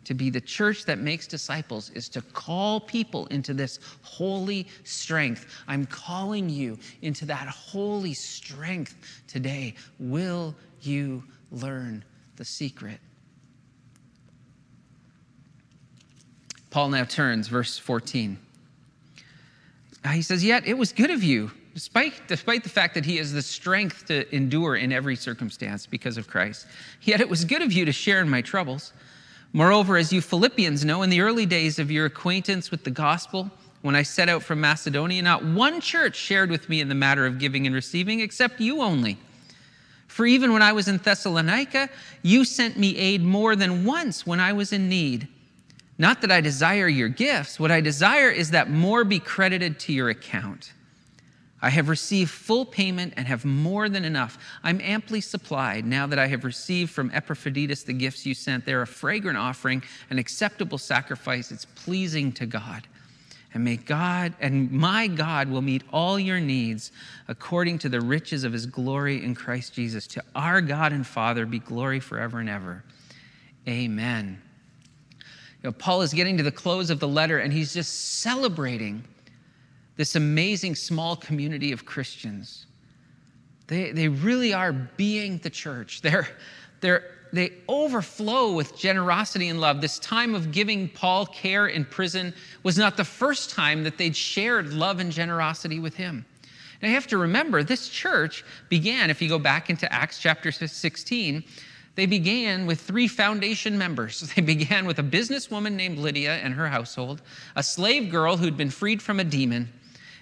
to 0.05 0.13
be 0.13 0.29
the 0.29 0.41
church 0.41 0.85
that 0.85 0.99
makes 0.99 1.27
disciples 1.27 1.89
is 1.91 2.09
to 2.09 2.21
call 2.21 2.79
people 2.79 3.25
into 3.27 3.53
this 3.53 3.79
holy 4.01 4.67
strength. 4.83 5.63
I'm 5.67 5.85
calling 5.85 6.49
you 6.49 6.77
into 7.01 7.25
that 7.25 7.47
holy 7.47 8.13
strength 8.13 8.95
today. 9.27 9.75
Will 9.99 10.55
you 10.81 11.23
learn 11.51 12.03
the 12.35 12.45
secret? 12.45 12.99
Paul 16.73 16.89
now 16.89 17.03
turns, 17.03 17.49
verse 17.49 17.77
14. 17.77 18.35
Uh, 20.03 20.09
he 20.09 20.23
says, 20.23 20.43
Yet 20.43 20.65
it 20.65 20.75
was 20.75 20.91
good 20.91 21.11
of 21.11 21.21
you, 21.21 21.51
despite, 21.75 22.27
despite 22.27 22.63
the 22.63 22.69
fact 22.69 22.95
that 22.95 23.05
he 23.05 23.17
has 23.17 23.31
the 23.31 23.43
strength 23.43 24.07
to 24.07 24.35
endure 24.35 24.77
in 24.77 24.91
every 24.91 25.15
circumstance 25.15 25.85
because 25.85 26.17
of 26.17 26.27
Christ, 26.27 26.65
yet 27.03 27.21
it 27.21 27.29
was 27.29 27.45
good 27.45 27.61
of 27.61 27.71
you 27.71 27.85
to 27.85 27.91
share 27.91 28.21
in 28.21 28.27
my 28.27 28.41
troubles. 28.41 28.91
Moreover, 29.53 29.97
as 29.97 30.11
you 30.11 30.19
Philippians 30.19 30.83
know, 30.83 31.03
in 31.03 31.11
the 31.11 31.21
early 31.21 31.45
days 31.45 31.77
of 31.77 31.91
your 31.91 32.07
acquaintance 32.07 32.71
with 32.71 32.83
the 32.83 32.89
gospel, 32.89 33.51
when 33.83 33.95
I 33.95 34.01
set 34.01 34.27
out 34.27 34.41
from 34.41 34.59
Macedonia, 34.59 35.21
not 35.21 35.45
one 35.45 35.79
church 35.79 36.15
shared 36.15 36.49
with 36.49 36.69
me 36.69 36.81
in 36.81 36.89
the 36.89 36.95
matter 36.95 37.27
of 37.27 37.37
giving 37.37 37.67
and 37.67 37.75
receiving, 37.75 38.19
except 38.21 38.59
you 38.59 38.81
only. 38.81 39.19
For 40.07 40.25
even 40.25 40.51
when 40.51 40.63
I 40.63 40.73
was 40.73 40.87
in 40.87 40.97
Thessalonica, 40.97 41.87
you 42.23 42.43
sent 42.43 42.79
me 42.79 42.97
aid 42.97 43.21
more 43.21 43.55
than 43.55 43.85
once 43.85 44.25
when 44.25 44.39
I 44.39 44.53
was 44.53 44.73
in 44.73 44.89
need. 44.89 45.27
Not 46.03 46.19
that 46.19 46.33
I 46.33 46.41
desire 46.41 46.89
your 46.89 47.07
gifts, 47.07 47.57
what 47.57 47.71
I 47.71 47.79
desire 47.79 48.29
is 48.29 48.51
that 48.51 48.69
more 48.69 49.05
be 49.05 49.19
credited 49.19 49.79
to 49.79 49.93
your 49.93 50.09
account. 50.09 50.73
I 51.61 51.69
have 51.69 51.87
received 51.87 52.29
full 52.29 52.65
payment 52.65 53.13
and 53.15 53.25
have 53.25 53.45
more 53.45 53.87
than 53.87 54.03
enough. 54.03 54.37
I'm 54.65 54.81
amply 54.81 55.21
supplied 55.21 55.85
now 55.85 56.05
that 56.07 56.19
I 56.19 56.27
have 56.27 56.43
received 56.43 56.91
from 56.91 57.09
Epaphroditus 57.13 57.83
the 57.83 57.93
gifts 57.93 58.25
you 58.25 58.33
sent. 58.33 58.65
They're 58.65 58.81
a 58.81 58.85
fragrant 58.85 59.37
offering, 59.37 59.81
an 60.09 60.19
acceptable 60.19 60.77
sacrifice. 60.77 61.53
It's 61.53 61.63
pleasing 61.63 62.33
to 62.33 62.45
God. 62.45 62.85
And 63.53 63.63
may 63.63 63.77
God 63.77 64.33
and 64.41 64.69
my 64.73 65.07
God 65.07 65.49
will 65.49 65.61
meet 65.61 65.83
all 65.93 66.19
your 66.19 66.41
needs 66.41 66.91
according 67.29 67.79
to 67.79 67.87
the 67.87 68.01
riches 68.01 68.43
of 68.43 68.51
his 68.51 68.65
glory 68.65 69.23
in 69.23 69.35
Christ 69.35 69.73
Jesus. 69.73 70.05
To 70.07 70.23
our 70.35 70.59
God 70.59 70.91
and 70.91 71.07
Father 71.07 71.45
be 71.45 71.59
glory 71.59 72.01
forever 72.01 72.41
and 72.41 72.49
ever. 72.49 72.83
Amen. 73.69 74.41
You 75.63 75.69
know, 75.69 75.75
Paul 75.79 76.01
is 76.01 76.13
getting 76.13 76.37
to 76.37 76.43
the 76.43 76.51
close 76.51 76.89
of 76.89 76.99
the 76.99 77.07
letter 77.07 77.39
and 77.39 77.51
he's 77.53 77.73
just 77.73 78.19
celebrating 78.19 79.03
this 79.95 80.15
amazing 80.15 80.75
small 80.75 81.15
community 81.15 81.71
of 81.71 81.85
Christians. 81.85 82.65
They, 83.67 83.91
they 83.91 84.09
really 84.09 84.53
are 84.53 84.73
being 84.73 85.37
the 85.37 85.49
church. 85.49 86.01
They're, 86.01 86.27
they're, 86.81 87.03
they 87.31 87.53
overflow 87.69 88.53
with 88.53 88.77
generosity 88.77 89.47
and 89.47 89.61
love. 89.61 89.79
This 89.79 89.99
time 89.99 90.35
of 90.35 90.51
giving 90.51 90.89
Paul 90.89 91.25
care 91.25 91.67
in 91.67 91.85
prison 91.85 92.33
was 92.63 92.77
not 92.77 92.97
the 92.97 93.05
first 93.05 93.49
time 93.49 93.83
that 93.83 93.97
they'd 93.97 94.15
shared 94.15 94.73
love 94.73 94.99
and 94.99 95.11
generosity 95.11 95.79
with 95.79 95.95
him. 95.95 96.25
Now 96.81 96.89
you 96.89 96.95
have 96.95 97.07
to 97.07 97.17
remember, 97.17 97.63
this 97.63 97.87
church 97.87 98.43
began, 98.67 99.09
if 99.09 99.21
you 99.21 99.29
go 99.29 99.39
back 99.39 99.69
into 99.69 99.91
Acts 99.91 100.19
chapter 100.19 100.51
16, 100.51 101.43
they 101.95 102.05
began 102.05 102.65
with 102.65 102.81
three 102.81 103.07
foundation 103.07 103.77
members. 103.77 104.31
They 104.35 104.41
began 104.41 104.85
with 104.85 104.99
a 104.99 105.03
businesswoman 105.03 105.73
named 105.73 105.99
Lydia 105.99 106.37
and 106.37 106.53
her 106.55 106.67
household, 106.67 107.21
a 107.55 107.63
slave 107.63 108.09
girl 108.09 108.37
who'd 108.37 108.57
been 108.57 108.71
freed 108.71 109.01
from 109.01 109.19
a 109.19 109.23
demon, 109.23 109.71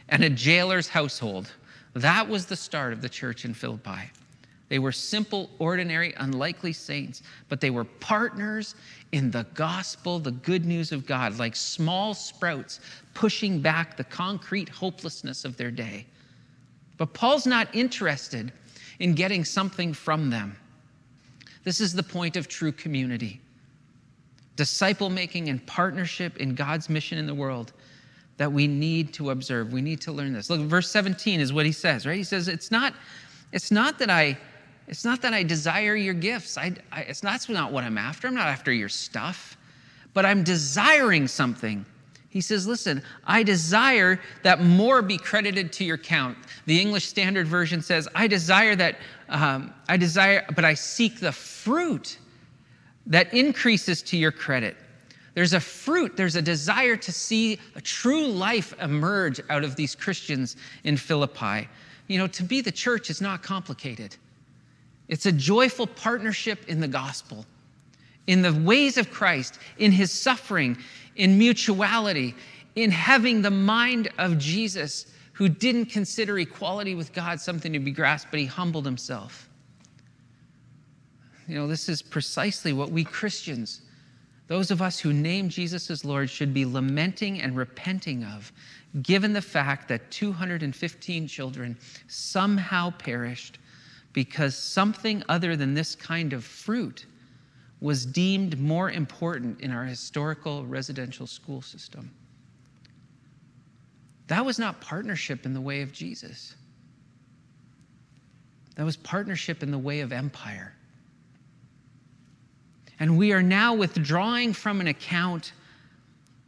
and 0.10 0.24
a 0.24 0.30
jailer's 0.30 0.90
household. 0.90 1.52
That 1.94 2.28
was 2.28 2.46
the 2.46 2.56
start 2.56 2.94
of 2.94 3.02
the 3.02 3.10
church 3.10 3.46
in 3.46 3.54
Philippi. 3.54 4.12
They 4.68 4.80
were 4.80 4.94
simple, 4.94 5.50
ordinary, 5.60 6.14
unlikely 6.16 6.74
saints, 6.74 7.24
but 7.50 7.60
they 7.60 7.70
were 7.70 7.84
partners 7.84 8.76
in 9.12 9.30
the 9.30 9.46
gospel, 9.54 10.18
the 10.18 10.32
good 10.32 10.66
news 10.66 10.94
of 10.94 11.06
God, 11.06 11.38
like 11.38 11.58
small 11.58 12.14
sprouts 12.14 12.80
pushing 13.14 13.60
back 13.60 13.98
the 13.98 14.06
concrete 14.06 14.70
hopelessness 14.70 15.44
of 15.44 15.58
their 15.58 15.72
day. 15.72 16.06
But 16.98 17.14
Paul's 17.14 17.46
not 17.46 17.74
interested 17.76 18.54
in 19.00 19.14
getting 19.14 19.44
something 19.44 19.94
from 19.94 20.30
them. 20.30 20.56
This 21.64 21.80
is 21.80 21.94
the 21.94 22.04
point 22.04 22.36
of 22.36 22.48
true 22.48 22.72
community 22.72 23.42
disciple 24.58 25.10
making 25.10 25.50
and 25.50 25.66
partnership 25.66 26.38
in 26.38 26.54
God's 26.54 26.90
mission 26.90 27.18
in 27.18 27.26
the 27.26 27.34
world 27.34 27.74
that 28.38 28.52
we 28.52 28.68
need 28.68 29.14
to 29.14 29.32
observe. 29.32 29.74
We 29.74 29.82
need 29.82 30.02
to 30.02 30.12
learn 30.12 30.34
this. 30.34 30.50
Look, 30.50 30.62
verse 30.62 30.90
17 30.90 31.40
is 31.40 31.54
what 31.54 31.66
he 31.66 31.72
says, 31.72 32.06
right? 32.06 32.18
He 32.18 32.24
says, 32.24 32.48
It's 32.48 32.70
not, 32.70 32.94
it's 33.52 33.72
not 33.72 33.98
that 34.00 34.10
I. 34.10 34.38
It's 34.88 35.06
not 35.06 35.22
that 35.22 35.34
I 35.34 35.44
desire 35.44 35.96
your 35.96 36.14
gifts. 36.14 36.58
I, 36.58 36.74
I, 36.92 37.02
it's 37.02 37.24
not, 37.24 37.32
that's 37.32 37.48
not 37.48 37.72
what 37.72 37.86
I'm 37.86 37.98
after. 37.98 38.28
I'm 38.28 38.34
not 38.34 38.48
after 38.48 38.74
your 38.74 38.90
stuff, 38.90 39.56
but 40.14 40.26
I'm 40.26 40.44
desiring 40.44 41.28
something. 41.28 41.86
He 42.32 42.42
says, 42.42 42.66
Listen, 42.66 43.04
I 43.26 43.44
desire 43.44 44.20
that 44.42 44.64
more 44.64 45.02
be 45.02 45.18
credited 45.18 45.72
to 45.74 45.84
your 45.84 45.98
count. 45.98 46.38
The 46.66 46.80
English 46.80 47.06
Standard 47.06 47.46
Version 47.46 47.82
says, 47.82 48.08
I 48.16 48.28
desire 48.28 48.76
that, 48.78 48.96
um, 49.30 49.74
I 49.90 49.98
desire, 49.98 50.46
but 50.56 50.66
I 50.66 50.74
seek 50.74 51.20
the 51.20 51.34
fruit 51.34 52.18
that 53.06 53.34
increases 53.34 54.02
to 54.04 54.18
your 54.18 54.32
credit. 54.32 54.78
There's 55.34 55.54
a 55.54 55.60
fruit, 55.60 56.16
there's 56.16 56.38
a 56.38 56.42
desire 56.42 56.96
to 56.96 57.12
see 57.12 57.60
a 57.76 57.82
true 57.82 58.28
life 58.28 58.74
emerge 58.82 59.42
out 59.50 59.66
of 59.66 59.76
these 59.76 59.94
Christians 59.94 60.56
in 60.86 60.96
Philippi. 60.96 61.68
You 62.08 62.18
know, 62.18 62.28
to 62.28 62.44
be 62.44 62.62
the 62.62 62.72
church 62.72 63.10
is 63.10 63.20
not 63.20 63.44
complicated. 63.44 64.16
It's 65.10 65.26
a 65.26 65.32
joyful 65.34 65.88
partnership 65.88 66.70
in 66.70 66.80
the 66.80 66.88
gospel, 66.88 67.46
in 68.28 68.42
the 68.42 68.54
ways 68.54 68.98
of 68.98 69.12
Christ, 69.12 69.60
in 69.78 69.92
his 69.92 70.12
suffering, 70.12 70.78
in 71.16 71.38
mutuality, 71.38 72.36
in 72.76 72.92
having 72.92 73.42
the 73.42 73.52
mind 73.52 74.10
of 74.18 74.38
Jesus, 74.38 75.06
who 75.34 75.50
didn't 75.50 75.86
consider 75.86 76.38
equality 76.40 76.96
with 76.96 77.14
God 77.14 77.40
something 77.40 77.74
to 77.74 77.80
be 77.80 77.92
grasped, 77.92 78.32
but 78.32 78.40
he 78.40 78.46
humbled 78.46 78.86
himself. 78.86 79.50
You 81.48 81.56
know, 81.56 81.68
this 81.68 81.90
is 81.90 82.02
precisely 82.02 82.74
what 82.74 82.92
we 82.92 83.04
Christians 83.04 83.82
those 84.52 84.70
of 84.70 84.82
us 84.82 85.00
who 85.00 85.14
name 85.14 85.48
Jesus 85.48 85.90
as 85.90 86.04
Lord 86.04 86.30
should 86.30 86.54
be 86.54 86.66
lamenting 86.66 87.42
and 87.42 87.56
repenting 87.56 88.26
of, 88.26 88.52
given 89.02 89.32
the 89.32 89.42
fact 89.42 89.88
that 89.88 90.12
215 90.12 91.26
children 91.26 91.78
somehow 92.10 92.90
perished 92.90 93.60
because 94.12 94.54
something 94.58 95.24
other 95.30 95.56
than 95.56 95.74
this 95.74 95.96
kind 95.96 96.34
of 96.34 96.44
fruit 96.44 97.06
was 97.82 98.06
deemed 98.06 98.60
more 98.60 98.92
important 98.92 99.60
in 99.60 99.72
our 99.72 99.84
historical 99.84 100.66
residential 100.66 101.26
school 101.26 101.62
system. 101.62 102.12
That 104.28 104.46
was 104.46 104.60
not 104.60 104.80
partnership 104.80 105.46
in 105.46 105.54
the 105.54 105.60
way 105.60 105.82
of 105.82 105.92
Jesus. 105.92 106.56
That 108.76 108.86
was 108.86 108.96
partnership 108.96 109.64
in 109.64 109.72
the 109.72 109.78
way 109.78 110.02
of 110.02 110.14
empire. 110.14 110.74
And 113.00 113.18
we 113.18 113.34
are 113.34 113.42
now 113.42 113.74
withdrawing 113.74 114.54
from 114.54 114.80
an 114.80 114.88
account 114.88 115.54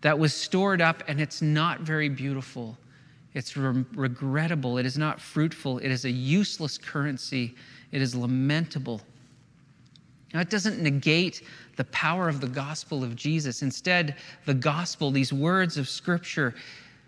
that 0.01 0.17
was 0.17 0.33
stored 0.33 0.81
up 0.81 1.03
and 1.07 1.19
it's 1.19 1.41
not 1.41 1.81
very 1.81 2.09
beautiful. 2.09 2.77
It's 3.33 3.57
re- 3.57 3.83
regrettable. 3.95 4.77
It 4.77 4.85
is 4.85 4.97
not 4.97 5.19
fruitful. 5.19 5.79
It 5.79 5.89
is 5.89 6.05
a 6.05 6.11
useless 6.11 6.77
currency. 6.77 7.55
It 7.91 8.01
is 8.03 8.15
lamentable. 8.15 9.01
Now, 10.33 10.39
it 10.39 10.49
doesn't 10.49 10.81
negate 10.81 11.43
the 11.75 11.83
power 11.85 12.27
of 12.27 12.41
the 12.41 12.47
gospel 12.47 13.03
of 13.03 13.15
Jesus. 13.15 13.61
Instead, 13.61 14.15
the 14.45 14.53
gospel, 14.53 15.11
these 15.11 15.31
words 15.31 15.77
of 15.77 15.87
scripture, 15.87 16.55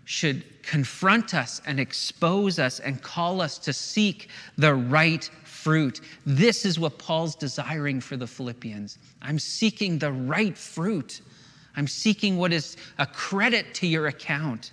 should 0.04 0.44
confront 0.62 1.34
us 1.34 1.60
and 1.66 1.80
expose 1.80 2.60
us 2.60 2.78
and 2.78 3.02
call 3.02 3.40
us 3.40 3.58
to 3.58 3.72
seek 3.72 4.28
the 4.56 4.72
right 4.72 5.28
fruit. 5.44 6.00
This 6.24 6.64
is 6.64 6.78
what 6.78 6.96
Paul's 6.98 7.34
desiring 7.34 8.00
for 8.00 8.16
the 8.16 8.26
Philippians. 8.26 8.98
I'm 9.20 9.40
seeking 9.40 9.98
the 9.98 10.12
right 10.12 10.56
fruit. 10.56 11.22
I'm 11.74 11.88
seeking 11.88 12.38
what 12.38 12.52
is 12.52 12.76
a 12.98 13.06
credit 13.06 13.74
to 13.74 13.86
your 13.88 14.06
account. 14.06 14.70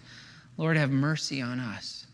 Lord, 0.57 0.77
have 0.77 0.91
mercy 0.91 1.41
on 1.41 1.59
us. 1.59 2.05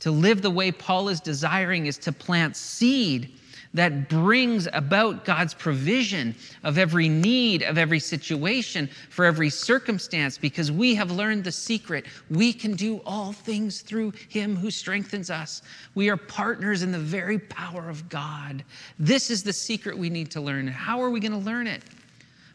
To 0.00 0.10
live 0.10 0.40
the 0.40 0.50
way 0.50 0.72
Paul 0.72 1.10
is 1.10 1.20
desiring 1.20 1.84
is 1.84 1.98
to 1.98 2.12
plant 2.12 2.56
seed 2.56 3.34
that 3.72 4.08
brings 4.08 4.68
about 4.72 5.24
God's 5.24 5.54
provision 5.54 6.34
of 6.64 6.76
every 6.76 7.08
need, 7.08 7.62
of 7.62 7.78
every 7.78 8.00
situation, 8.00 8.88
for 9.10 9.24
every 9.24 9.48
circumstance, 9.48 10.36
because 10.36 10.72
we 10.72 10.94
have 10.96 11.12
learned 11.12 11.44
the 11.44 11.52
secret. 11.52 12.06
We 12.30 12.52
can 12.52 12.74
do 12.74 13.00
all 13.06 13.32
things 13.32 13.82
through 13.82 14.12
Him 14.28 14.56
who 14.56 14.70
strengthens 14.70 15.30
us. 15.30 15.62
We 15.94 16.10
are 16.10 16.16
partners 16.16 16.82
in 16.82 16.90
the 16.90 16.98
very 16.98 17.38
power 17.38 17.88
of 17.88 18.08
God. 18.08 18.64
This 18.98 19.30
is 19.30 19.42
the 19.42 19.52
secret 19.52 19.96
we 19.96 20.10
need 20.10 20.30
to 20.32 20.40
learn. 20.40 20.66
How 20.66 21.00
are 21.00 21.10
we 21.10 21.20
going 21.20 21.32
to 21.32 21.38
learn 21.38 21.66
it? 21.66 21.82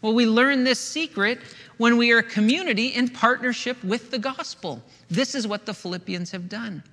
Well, 0.01 0.13
we 0.13 0.27
learn 0.27 0.63
this 0.63 0.79
secret 0.79 1.39
when 1.77 1.97
we 1.97 2.11
are 2.11 2.19
a 2.19 2.23
community 2.23 2.87
in 2.87 3.07
partnership 3.07 3.81
with 3.83 4.11
the 4.11 4.19
gospel. 4.19 4.83
This 5.09 5.33
is 5.33 5.47
what 5.47 5.65
the 5.65 5.73
Philippians 5.73 6.31
have 6.31 6.49
done 6.49 6.83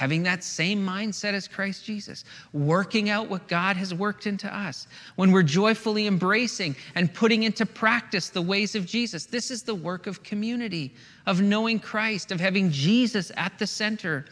having 0.00 0.22
that 0.22 0.42
same 0.42 0.82
mindset 0.82 1.34
as 1.34 1.46
Christ 1.46 1.84
Jesus, 1.84 2.24
working 2.54 3.10
out 3.10 3.28
what 3.28 3.46
God 3.48 3.76
has 3.76 3.92
worked 3.92 4.26
into 4.26 4.48
us, 4.50 4.86
when 5.16 5.30
we're 5.30 5.42
joyfully 5.42 6.06
embracing 6.06 6.74
and 6.94 7.12
putting 7.12 7.42
into 7.42 7.66
practice 7.66 8.30
the 8.30 8.40
ways 8.40 8.74
of 8.74 8.86
Jesus. 8.86 9.26
This 9.26 9.50
is 9.50 9.62
the 9.62 9.74
work 9.74 10.06
of 10.06 10.22
community, 10.22 10.94
of 11.26 11.42
knowing 11.42 11.78
Christ, 11.78 12.32
of 12.32 12.40
having 12.40 12.70
Jesus 12.70 13.30
at 13.36 13.58
the 13.58 13.66
center. 13.66 14.24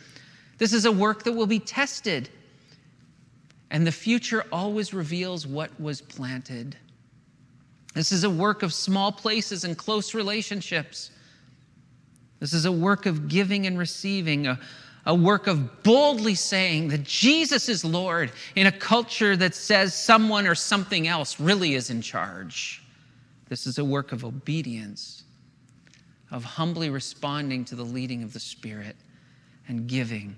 This 0.56 0.72
is 0.72 0.86
a 0.86 0.90
work 0.90 1.24
that 1.24 1.32
will 1.32 1.46
be 1.46 1.58
tested. 1.58 2.30
And 3.70 3.86
the 3.86 3.92
future 3.92 4.46
always 4.50 4.94
reveals 4.94 5.46
what 5.46 5.78
was 5.78 6.00
planted. 6.00 6.78
This 7.92 8.10
is 8.10 8.24
a 8.24 8.30
work 8.30 8.62
of 8.62 8.72
small 8.72 9.12
places 9.12 9.64
and 9.64 9.76
close 9.76 10.14
relationships. 10.14 11.10
This 12.40 12.54
is 12.54 12.64
a 12.64 12.72
work 12.72 13.04
of 13.04 13.28
giving 13.28 13.66
and 13.66 13.78
receiving, 13.78 14.46
a, 14.46 14.58
a 15.08 15.14
work 15.14 15.46
of 15.46 15.82
boldly 15.82 16.34
saying 16.34 16.88
that 16.88 17.02
Jesus 17.02 17.70
is 17.70 17.82
Lord 17.82 18.30
in 18.54 18.66
a 18.66 18.72
culture 18.72 19.36
that 19.36 19.54
says 19.54 19.94
someone 19.94 20.46
or 20.46 20.54
something 20.54 21.08
else 21.08 21.40
really 21.40 21.74
is 21.74 21.88
in 21.88 22.02
charge. 22.02 22.82
This 23.48 23.66
is 23.66 23.78
a 23.78 23.84
work 23.84 24.12
of 24.12 24.22
obedience, 24.22 25.24
of 26.30 26.44
humbly 26.44 26.90
responding 26.90 27.64
to 27.64 27.74
the 27.74 27.82
leading 27.82 28.22
of 28.22 28.34
the 28.34 28.38
Spirit 28.38 28.96
and 29.68 29.86
giving. 29.86 30.36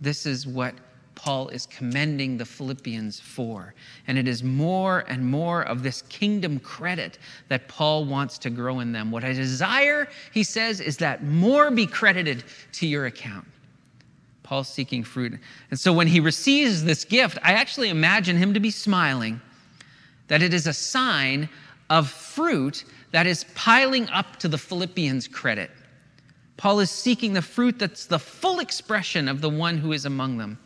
This 0.00 0.24
is 0.24 0.46
what 0.46 0.74
Paul 1.14 1.48
is 1.48 1.66
commending 1.66 2.38
the 2.38 2.46
Philippians 2.46 3.20
for. 3.20 3.74
And 4.06 4.16
it 4.16 4.26
is 4.26 4.42
more 4.42 5.04
and 5.08 5.22
more 5.22 5.64
of 5.64 5.82
this 5.82 6.00
kingdom 6.08 6.58
credit 6.60 7.18
that 7.48 7.68
Paul 7.68 8.06
wants 8.06 8.38
to 8.38 8.48
grow 8.48 8.80
in 8.80 8.92
them. 8.92 9.10
What 9.10 9.24
I 9.24 9.34
desire, 9.34 10.08
he 10.32 10.42
says, 10.42 10.80
is 10.80 10.96
that 10.96 11.22
more 11.22 11.70
be 11.70 11.86
credited 11.86 12.44
to 12.72 12.86
your 12.86 13.04
account. 13.04 13.46
Paul's 14.50 14.68
seeking 14.68 15.04
fruit. 15.04 15.38
And 15.70 15.78
so 15.78 15.92
when 15.92 16.08
he 16.08 16.18
receives 16.18 16.82
this 16.82 17.04
gift, 17.04 17.38
I 17.40 17.52
actually 17.52 17.88
imagine 17.88 18.36
him 18.36 18.52
to 18.54 18.58
be 18.58 18.72
smiling, 18.72 19.40
that 20.26 20.42
it 20.42 20.52
is 20.52 20.66
a 20.66 20.72
sign 20.72 21.48
of 21.88 22.10
fruit 22.10 22.84
that 23.12 23.28
is 23.28 23.44
piling 23.54 24.08
up 24.08 24.40
to 24.40 24.48
the 24.48 24.58
Philippians' 24.58 25.28
credit. 25.28 25.70
Paul 26.56 26.80
is 26.80 26.90
seeking 26.90 27.32
the 27.32 27.40
fruit 27.40 27.78
that's 27.78 28.06
the 28.06 28.18
full 28.18 28.58
expression 28.58 29.28
of 29.28 29.40
the 29.40 29.48
one 29.48 29.78
who 29.78 29.92
is 29.92 30.04
among 30.04 30.38
them. 30.38 30.58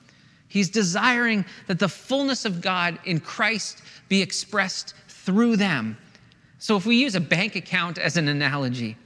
He's 0.49 0.71
desiring 0.71 1.45
that 1.67 1.79
the 1.79 1.87
fullness 1.87 2.47
of 2.47 2.63
God 2.63 2.99
in 3.05 3.21
Christ 3.21 3.83
be 4.09 4.23
expressed 4.23 4.95
through 5.09 5.59
them. 5.59 5.99
So, 6.59 6.75
if 6.79 6.87
we 6.87 6.97
use 6.97 7.17
a 7.17 7.21
bank 7.21 7.55
account 7.55 7.99
as 7.99 8.17
an 8.17 8.29
analogy, 8.29 8.97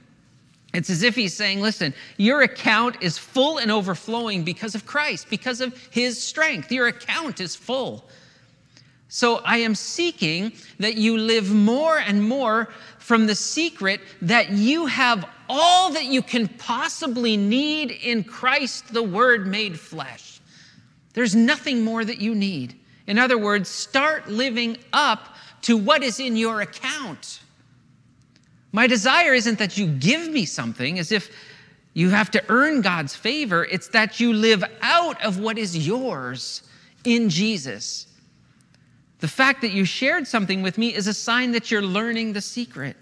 it's 0.73 0.89
as 0.89 1.01
if 1.01 1.15
he's 1.15 1.33
saying, 1.33 1.61
listen, 1.61 1.93
your 2.17 2.41
account 2.41 2.97
is 3.01 3.17
full 3.17 3.57
and 3.57 3.71
overflowing 3.71 4.43
because 4.43 4.75
of 4.75 4.85
Christ, 4.85 5.29
because 5.29 5.61
of 5.61 5.75
his 5.89 6.21
strength. 6.21 6.71
Your 6.71 6.87
account 6.87 7.39
is 7.39 7.55
full. 7.55 8.05
So 9.07 9.37
I 9.37 9.57
am 9.57 9.73
seeking 9.73 10.53
that 10.77 10.95
you 10.95 11.17
live 11.17 11.51
more 11.51 11.97
and 11.97 12.23
more 12.23 12.69
from 12.99 13.25
the 13.25 13.33
secret 13.33 14.01
that 14.21 14.51
you 14.51 14.85
have 14.85 15.27
all 15.49 15.91
that 15.93 16.05
you 16.05 16.21
can 16.21 16.47
possibly 16.47 17.35
need 17.35 17.89
in 17.89 18.23
Christ, 18.23 18.93
the 18.93 19.01
Word 19.01 19.47
made 19.47 19.79
flesh. 19.79 20.39
There's 21.13 21.35
nothing 21.35 21.83
more 21.83 22.05
that 22.05 22.21
you 22.21 22.35
need. 22.35 22.75
In 23.07 23.17
other 23.17 23.39
words, 23.39 23.67
start 23.67 24.29
living 24.29 24.77
up 24.93 25.35
to 25.63 25.75
what 25.75 26.03
is 26.03 26.19
in 26.19 26.35
your 26.35 26.61
account. 26.61 27.39
My 28.71 28.87
desire 28.87 29.33
isn't 29.33 29.59
that 29.59 29.77
you 29.77 29.87
give 29.87 30.29
me 30.29 30.45
something 30.45 30.99
as 30.99 31.11
if 31.11 31.31
you 31.93 32.09
have 32.09 32.31
to 32.31 32.43
earn 32.49 32.81
God's 32.81 33.15
favor, 33.15 33.65
it's 33.65 33.87
that 33.89 34.19
you 34.19 34.31
live 34.31 34.63
out 34.81 35.23
of 35.25 35.39
what 35.39 35.57
is 35.57 35.87
yours 35.87 36.63
in 37.03 37.29
Jesus. 37.29 38.07
The 39.19 39.27
fact 39.27 39.61
that 39.61 39.71
you 39.71 39.85
shared 39.85 40.27
something 40.27 40.61
with 40.61 40.77
me 40.77 40.93
is 40.93 41.07
a 41.07 41.13
sign 41.13 41.51
that 41.51 41.71
you're 41.71 41.81
learning 41.81 42.33
the 42.33 42.41
secret. 42.41 42.95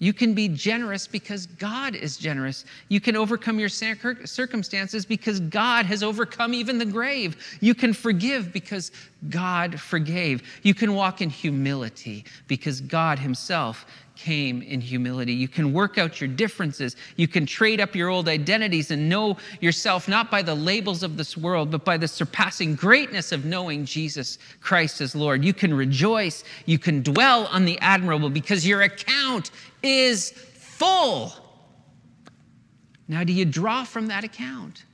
You 0.00 0.12
can 0.12 0.34
be 0.34 0.48
generous 0.48 1.06
because 1.06 1.46
God 1.46 1.94
is 1.94 2.16
generous. 2.16 2.64
You 2.88 3.00
can 3.00 3.16
overcome 3.16 3.60
your 3.60 3.68
circumstances 3.68 5.06
because 5.06 5.38
God 5.40 5.86
has 5.86 6.02
overcome 6.02 6.52
even 6.52 6.78
the 6.78 6.84
grave. 6.84 7.58
You 7.60 7.74
can 7.74 7.92
forgive 7.92 8.52
because 8.52 8.90
God 9.30 9.80
forgave. 9.80 10.42
You 10.62 10.74
can 10.74 10.94
walk 10.94 11.22
in 11.22 11.30
humility 11.30 12.24
because 12.48 12.80
God 12.80 13.18
Himself 13.18 13.86
came 14.16 14.62
in 14.62 14.80
humility. 14.80 15.32
You 15.32 15.48
can 15.48 15.72
work 15.72 15.98
out 15.98 16.20
your 16.20 16.28
differences. 16.28 16.96
You 17.16 17.26
can 17.26 17.46
trade 17.46 17.80
up 17.80 17.94
your 17.94 18.08
old 18.08 18.28
identities 18.28 18.90
and 18.90 19.08
know 19.08 19.36
yourself 19.60 20.08
not 20.08 20.30
by 20.30 20.42
the 20.42 20.54
labels 20.54 21.02
of 21.02 21.16
this 21.16 21.36
world, 21.36 21.70
but 21.70 21.84
by 21.84 21.96
the 21.96 22.08
surpassing 22.08 22.74
greatness 22.74 23.32
of 23.32 23.44
knowing 23.44 23.84
Jesus 23.84 24.38
Christ 24.60 25.00
as 25.00 25.14
Lord. 25.14 25.44
You 25.44 25.52
can 25.52 25.74
rejoice. 25.74 26.44
You 26.66 26.78
can 26.78 27.02
dwell 27.02 27.46
on 27.46 27.64
the 27.64 27.78
admirable 27.80 28.30
because 28.30 28.66
your 28.66 28.82
account 28.82 29.50
is 29.82 30.30
full. 30.30 31.32
Now, 33.08 33.24
do 33.24 33.32
you 33.32 33.44
draw 33.44 33.84
from 33.84 34.06
that 34.06 34.24
account? 34.24 34.84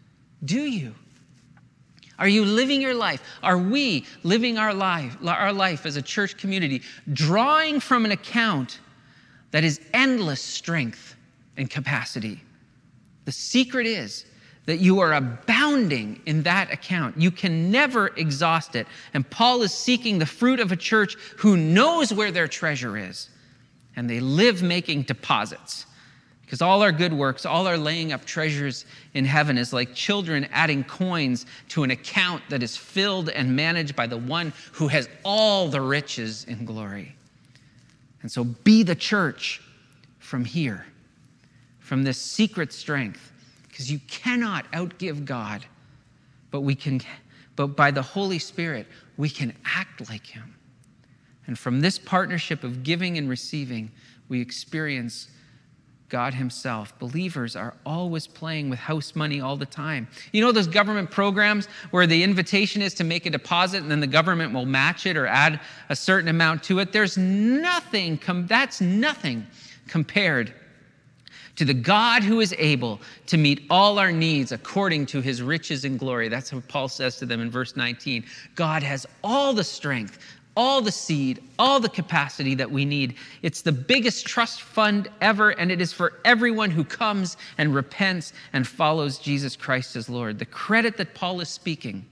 Do 0.45 0.61
you? 0.61 0.95
Are 2.19 2.29
you 2.29 2.45
living 2.45 2.83
your 2.83 2.95
life? 2.95 3.23
Are 3.43 3.57
we 3.57 4.05
living 4.25 4.59
our 4.59 4.75
life, 4.75 5.17
our 5.25 5.53
life 5.53 5.87
as 5.87 5.97
a 5.97 6.03
church 6.03 6.37
community, 6.37 6.83
drawing 7.13 7.81
from 7.81 8.05
an 8.05 8.11
account 8.11 8.81
that 9.51 9.65
is 9.65 9.81
endless 9.93 10.41
strength 10.41 11.17
and 11.57 11.69
capacity. 11.69 12.41
The 13.25 13.33
secret 13.33 13.87
is 13.87 14.25
that 14.67 14.79
you 14.79 15.01
are 15.01 15.15
abounding 15.15 16.21
in 16.27 16.43
that 16.45 16.73
account. 16.73 17.19
You 17.19 17.31
can 17.31 17.71
never 17.71 18.09
exhaust 18.09 18.77
it. 18.77 18.87
And 19.15 19.29
Paul 19.29 19.63
is 19.63 19.73
seeking 19.73 20.19
the 20.19 20.27
fruit 20.27 20.61
of 20.61 20.71
a 20.71 20.77
church 20.77 21.15
who 21.39 21.57
knows 21.57 22.13
where 22.13 22.31
their 22.31 22.49
treasure 22.49 22.97
is, 22.97 23.31
and 23.97 24.09
they 24.09 24.21
live 24.21 24.63
making 24.63 25.03
deposits. 25.03 25.87
Because 26.43 26.63
all 26.63 26.83
our 26.83 26.93
good 26.93 27.13
works, 27.13 27.47
all 27.47 27.69
our 27.69 27.79
laying 27.79 28.13
up 28.13 28.25
treasures 28.25 28.85
in 29.15 29.25
heaven 29.25 29.57
is 29.57 29.73
like 29.73 29.95
children 29.95 30.49
adding 30.51 30.83
coins 30.83 31.47
to 31.69 31.85
an 31.85 31.93
account 31.93 32.43
that 32.49 32.63
is 32.63 32.77
filled 32.77 33.29
and 33.29 33.55
managed 33.55 33.95
by 33.95 34.09
the 34.09 34.19
one 34.19 34.53
who 34.73 34.89
has 34.89 35.09
all 35.25 35.69
the 35.69 35.81
riches 35.81 36.45
in 36.45 36.65
glory. 36.65 37.15
And 38.23 38.31
so 38.31 38.45
be 38.45 38.83
the 38.83 38.95
church 38.95 39.63
from 40.19 40.45
here, 40.45 40.87
from 41.79 42.03
this 42.03 42.21
secret 42.21 42.73
strength, 42.73 43.33
because 43.69 43.91
you 43.91 44.01
cannot 44.09 44.71
outgive 44.73 45.25
God, 45.25 45.65
but 46.51 46.61
we 46.61 46.75
can, 46.75 47.01
but 47.57 47.69
by 47.69 47.91
the 47.91 48.03
Holy 48.03 48.39
Spirit, 48.39 48.87
we 49.17 49.29
can 49.29 49.55
act 49.65 50.09
like 50.09 50.27
Him. 50.27 50.55
And 51.47 51.59
from 51.59 51.81
this 51.81 51.99
partnership 51.99 52.63
of 52.63 52.83
giving 52.83 53.19
and 53.19 53.29
receiving, 53.29 53.91
we 54.29 54.41
experience 54.41 55.29
God 56.11 56.35
Himself. 56.35 56.99
Believers 56.99 57.57
are 57.57 57.75
always 57.87 58.27
playing 58.27 58.69
with 58.69 58.79
house 58.79 59.15
money 59.15 59.41
all 59.41 59.57
the 59.57 59.65
time. 59.65 60.09
You 60.33 60.43
know 60.43 60.53
those 60.53 60.67
government 60.67 61.11
programs 61.11 61.67
where 61.93 62.07
the 62.07 62.23
invitation 62.23 62.83
is 62.83 62.93
to 62.95 63.05
make 63.05 63.25
a 63.25 63.31
deposit 63.31 63.83
and 63.83 63.91
then 63.91 64.01
the 64.01 64.07
government 64.07 64.53
will 64.53 64.67
match 64.67 65.07
it 65.07 65.17
or 65.17 65.27
add 65.27 65.61
a 65.89 65.97
certain 65.97 66.29
amount 66.29 66.63
to 66.65 66.81
it? 66.81 66.93
There's 66.93 67.17
nothing, 67.17 68.21
that's 68.47 68.81
nothing 68.81 69.47
compared 69.87 70.53
to 71.57 71.65
the 71.65 71.75
God 71.75 72.23
who 72.23 72.41
is 72.41 72.55
able 72.59 73.01
to 73.27 73.37
meet 73.37 73.67
all 73.69 73.99
our 73.99 74.11
needs 74.11 74.51
according 74.51 75.07
to 75.07 75.21
his 75.21 75.43
riches 75.43 75.85
and 75.85 75.99
glory. 75.99 76.29
That's 76.29 76.53
what 76.53 76.67
Paul 76.69 76.89
says 76.89 77.17
to 77.19 77.27
them 77.27 77.41
in 77.41 77.51
verse 77.51 77.77
19. 77.77 78.25
God 78.55 78.83
has 78.83 79.07
all 79.23 79.53
the 79.53 79.63
strength, 79.63 80.19
all 80.57 80.81
the 80.81 80.93
seed, 80.93 81.43
all 81.59 81.81
the 81.81 81.89
capacity 81.89 82.55
that 82.57 82.71
we 82.71 82.85
need. 82.85 83.15
It's 83.43 83.63
the 83.63 83.73
biggest 83.73 84.27
trust 84.27 84.63
fund 84.63 85.09
ever, 85.21 85.51
and 85.51 85.71
it 85.71 85.81
is 85.81 85.93
for 85.93 86.15
everyone 86.25 86.71
who 86.71 86.85
comes 86.85 87.37
and 87.59 87.75
repents 87.75 88.33
and 88.53 88.67
follows 88.67 89.19
Jesus 89.19 89.57
Christ 89.57 89.97
as 89.97 90.09
Lord. 90.09 90.39
The 90.39 90.47
credit 90.47 90.97
that 90.97 91.15
Paul 91.15 91.41
is 91.41 91.49
speaking, 91.49 92.05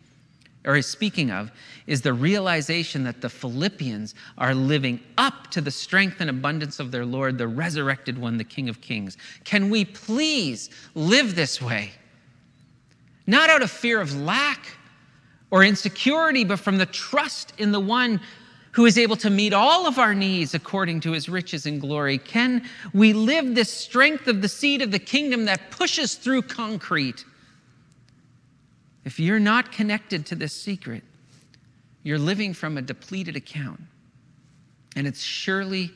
or 0.64 0.77
is 0.77 0.87
speaking 0.87 1.31
of, 1.31 1.51
is 1.87 2.03
the 2.03 2.12
realization 2.12 3.05
that 3.05 3.20
the 3.20 3.29
Philippians 3.29 4.14
are 4.37 4.55
living 4.55 5.01
up 5.16 5.51
to 5.51 5.61
the 5.61 5.70
strength 5.70 6.20
and 6.20 6.31
abundance 6.31 6.79
of 6.79 6.90
their 6.92 7.05
Lord, 7.05 7.38
the 7.38 7.48
resurrected 7.48 8.18
one, 8.18 8.37
the 8.37 8.44
King 8.44 8.68
of 8.68 8.81
Kings. 8.81 9.16
Can 9.44 9.68
we 9.68 9.85
please 9.85 10.70
live 10.94 11.35
this 11.35 11.61
way? 11.61 11.90
Not 13.27 13.51
out 13.51 13.62
of 13.62 13.70
fear 13.70 14.01
of 14.01 14.18
lack 14.18 14.78
or 15.50 15.64
insecurity, 15.64 16.44
but 16.44 16.58
from 16.58 16.78
the 16.78 16.87
trust 16.87 17.52
in 17.58 17.72
the 17.72 17.80
one 17.80 18.20
who 18.72 18.87
is 18.87 18.98
able 18.98 19.16
to 19.16 19.30
meet 19.30 19.52
all 19.52 19.87
of 19.87 19.98
our 19.98 20.14
needs 20.14 20.54
according 20.54 21.00
to 21.00 21.12
his 21.12 21.28
riches 21.28 21.66
and 21.66 21.80
glory? 21.80 22.18
Can 22.18 22.62
we 22.92 23.12
live 23.12 23.54
this 23.54 23.72
strength 23.72 24.28
of 24.28 24.42
the 24.42 24.48
seed 24.48 24.82
of 24.82 24.90
the 24.90 24.98
kingdom 24.98 25.46
that 25.46 25.70
pushes 25.70 26.14
through 26.14 26.42
concrete? 26.42 27.24
If 29.04 29.18
you're 29.18 29.40
not 29.40 29.72
connected 29.72 30.26
to 30.26 30.34
this 30.34 30.52
secret, 30.52 31.02
you're 32.02 32.18
living 32.18 32.52
from 32.52 32.78
a 32.78 32.82
depleted 32.82 33.37
account. 33.37 33.80
And 34.96 35.06
it's 35.06 35.22
surely, 35.22 35.90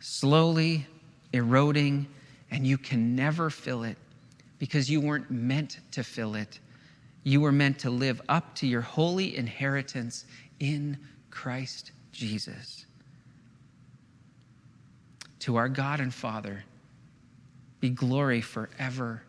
slowly 0.00 0.86
eroding, 1.32 2.06
and 2.50 2.66
you 2.66 2.78
can 2.78 3.14
never 3.14 3.50
fill 3.50 3.84
it 3.84 3.96
because 4.58 4.90
you 4.90 5.00
weren't 5.00 5.30
meant 5.30 5.78
to 5.92 6.02
fill 6.02 6.34
it. 6.34 6.58
You 7.26 7.40
were 7.40 7.50
meant 7.50 7.80
to 7.80 7.90
live 7.90 8.22
up 8.28 8.54
to 8.54 8.68
your 8.68 8.82
holy 8.82 9.36
inheritance 9.36 10.26
in 10.60 10.96
Christ 11.28 11.90
Jesus. 12.12 12.86
To 15.40 15.56
our 15.56 15.68
God 15.68 15.98
and 15.98 16.14
Father 16.14 16.62
be 17.80 17.90
glory 17.90 18.40
forever 18.40 19.24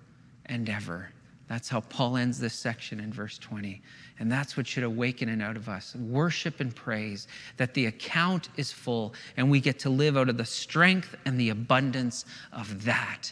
and 0.45 0.69
ever. 0.69 1.09
That's 1.47 1.69
how 1.69 1.79
Paul 1.79 2.17
ends 2.17 2.39
this 2.39 2.53
section 2.53 2.99
in 2.99 3.11
verse 3.11 3.39
20. 3.39 3.81
And 4.19 4.31
that's 4.31 4.55
what 4.55 4.67
should 4.67 4.83
awaken 4.83 5.27
it 5.27 5.41
out 5.41 5.57
of 5.57 5.67
us 5.67 5.95
worship 5.95 6.59
and 6.59 6.75
praise 6.75 7.27
that 7.57 7.73
the 7.73 7.87
account 7.87 8.49
is 8.57 8.71
full 8.71 9.15
and 9.37 9.49
we 9.49 9.59
get 9.59 9.79
to 9.79 9.89
live 9.89 10.17
out 10.17 10.29
of 10.29 10.37
the 10.37 10.45
strength 10.45 11.15
and 11.25 11.39
the 11.39 11.49
abundance 11.49 12.25
of 12.53 12.85
that 12.85 13.31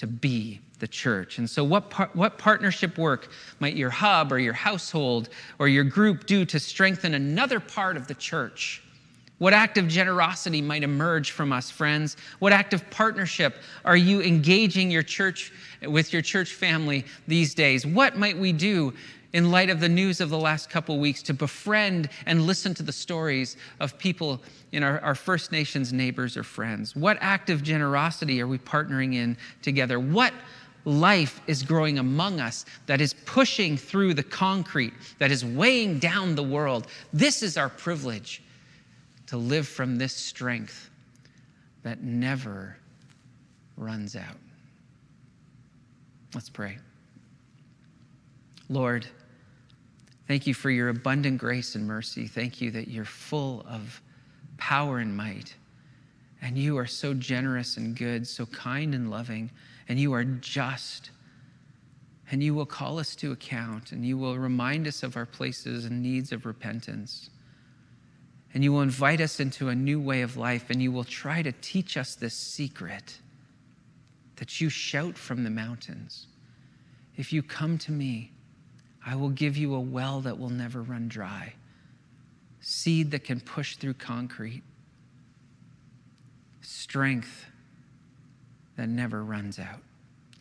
to 0.00 0.06
be 0.06 0.58
the 0.78 0.88
church. 0.88 1.36
And 1.36 1.48
so, 1.48 1.62
what, 1.62 1.90
par- 1.90 2.08
what 2.14 2.38
partnership 2.38 2.96
work 2.96 3.30
might 3.58 3.76
your 3.76 3.90
hub 3.90 4.32
or 4.32 4.38
your 4.38 4.54
household 4.54 5.28
or 5.58 5.68
your 5.68 5.84
group 5.84 6.24
do 6.24 6.46
to 6.46 6.58
strengthen 6.58 7.12
another 7.12 7.60
part 7.60 7.98
of 7.98 8.06
the 8.06 8.14
church? 8.14 8.82
What 9.36 9.52
act 9.52 9.76
of 9.76 9.88
generosity 9.88 10.62
might 10.62 10.84
emerge 10.84 11.32
from 11.32 11.52
us, 11.52 11.70
friends? 11.70 12.16
What 12.38 12.54
act 12.54 12.72
of 12.72 12.88
partnership 12.88 13.56
are 13.84 13.96
you 13.96 14.22
engaging 14.22 14.90
your 14.90 15.02
church 15.02 15.52
with 15.82 16.14
your 16.14 16.22
church 16.22 16.54
family 16.54 17.04
these 17.28 17.54
days? 17.54 17.84
What 17.84 18.16
might 18.16 18.38
we 18.38 18.52
do 18.52 18.94
in 19.32 19.50
light 19.50 19.70
of 19.70 19.80
the 19.80 19.88
news 19.88 20.20
of 20.20 20.30
the 20.30 20.38
last 20.38 20.70
couple 20.70 20.98
weeks 20.98 21.22
to 21.22 21.34
befriend 21.34 22.08
and 22.26 22.46
listen 22.46 22.74
to 22.74 22.82
the 22.82 22.92
stories 22.92 23.56
of 23.78 23.96
people 23.98 24.40
in 24.72 24.82
our, 24.82 25.00
our 25.00 25.14
First 25.14 25.52
Nations 25.52 25.92
neighbors 25.92 26.36
or 26.36 26.42
friends? 26.42 26.96
What 26.96 27.18
act 27.20 27.50
of 27.50 27.62
generosity 27.62 28.40
are 28.40 28.46
we 28.46 28.58
partnering 28.58 29.14
in 29.14 29.36
together? 29.62 30.00
What 30.00 30.32
life 30.84 31.40
is 31.46 31.62
growing 31.62 31.98
among 31.98 32.40
us 32.40 32.64
that 32.86 33.00
is 33.00 33.14
pushing 33.26 33.76
through 33.76 34.14
the 34.14 34.22
concrete, 34.22 34.94
that 35.18 35.30
is 35.30 35.44
weighing 35.44 35.98
down 35.98 36.34
the 36.34 36.42
world? 36.42 36.86
This 37.12 37.42
is 37.42 37.56
our 37.56 37.68
privilege 37.68 38.42
to 39.26 39.36
live 39.36 39.68
from 39.68 39.96
this 39.96 40.12
strength 40.12 40.90
that 41.82 42.02
never 42.02 42.76
runs 43.76 44.16
out. 44.16 44.36
Let's 46.34 46.50
pray. 46.50 46.78
Lord, 48.70 49.06
thank 50.26 50.46
you 50.46 50.54
for 50.54 50.70
your 50.70 50.88
abundant 50.88 51.36
grace 51.36 51.74
and 51.74 51.86
mercy. 51.86 52.26
Thank 52.26 52.62
you 52.62 52.70
that 52.70 52.88
you're 52.88 53.04
full 53.04 53.66
of 53.68 54.00
power 54.56 54.98
and 54.98 55.14
might. 55.14 55.54
And 56.40 56.56
you 56.56 56.78
are 56.78 56.86
so 56.86 57.12
generous 57.12 57.76
and 57.76 57.94
good, 57.94 58.26
so 58.26 58.46
kind 58.46 58.94
and 58.94 59.10
loving, 59.10 59.50
and 59.90 60.00
you 60.00 60.14
are 60.14 60.24
just. 60.24 61.10
And 62.30 62.42
you 62.42 62.54
will 62.54 62.64
call 62.64 62.98
us 62.98 63.14
to 63.16 63.32
account, 63.32 63.92
and 63.92 64.06
you 64.06 64.16
will 64.16 64.38
remind 64.38 64.86
us 64.86 65.02
of 65.02 65.18
our 65.18 65.26
places 65.26 65.84
and 65.84 66.02
needs 66.02 66.32
of 66.32 66.46
repentance 66.46 67.28
and 68.52 68.64
you 68.64 68.72
will 68.72 68.82
invite 68.82 69.20
us 69.20 69.38
into 69.38 69.68
a 69.68 69.74
new 69.74 70.00
way 70.00 70.22
of 70.22 70.36
life, 70.36 70.70
and 70.70 70.82
you 70.82 70.90
will 70.90 71.04
try 71.04 71.42
to 71.42 71.52
teach 71.52 71.96
us 71.96 72.14
this 72.14 72.34
secret 72.34 73.18
that 74.36 74.60
you 74.60 74.68
shout 74.68 75.16
from 75.16 75.44
the 75.44 75.50
mountains. 75.50 76.26
If 77.16 77.32
you 77.32 77.42
come 77.42 77.78
to 77.78 77.92
me, 77.92 78.32
I 79.04 79.16
will 79.16 79.30
give 79.30 79.56
you 79.56 79.74
a 79.74 79.80
well 79.80 80.20
that 80.20 80.38
will 80.38 80.50
never 80.50 80.82
run 80.82 81.08
dry, 81.08 81.54
seed 82.60 83.10
that 83.12 83.24
can 83.24 83.40
push 83.40 83.76
through 83.76 83.94
concrete, 83.94 84.62
strength 86.60 87.46
that 88.76 88.88
never 88.88 89.24
runs 89.24 89.58
out. 89.58 89.80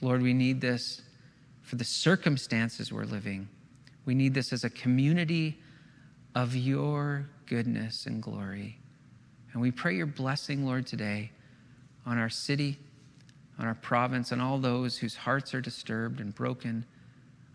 Lord, 0.01 0.21
we 0.21 0.33
need 0.33 0.61
this 0.61 1.01
for 1.61 1.75
the 1.75 1.83
circumstances 1.83 2.91
we're 2.91 3.03
living. 3.03 3.47
We 4.05 4.15
need 4.15 4.33
this 4.33 4.51
as 4.53 4.63
a 4.63 4.69
community 4.69 5.59
of 6.35 6.55
your 6.55 7.29
goodness 7.45 8.05
and 8.05 8.21
glory. 8.21 8.79
And 9.53 9.61
we 9.61 9.71
pray 9.71 9.95
your 9.95 10.05
blessing, 10.05 10.65
Lord, 10.65 10.87
today 10.87 11.31
on 12.05 12.17
our 12.17 12.29
city, 12.29 12.77
on 13.57 13.67
our 13.67 13.75
province, 13.75 14.31
and 14.31 14.41
all 14.41 14.57
those 14.57 14.97
whose 14.97 15.15
hearts 15.15 15.53
are 15.53 15.61
disturbed 15.61 16.19
and 16.19 16.33
broken. 16.33 16.85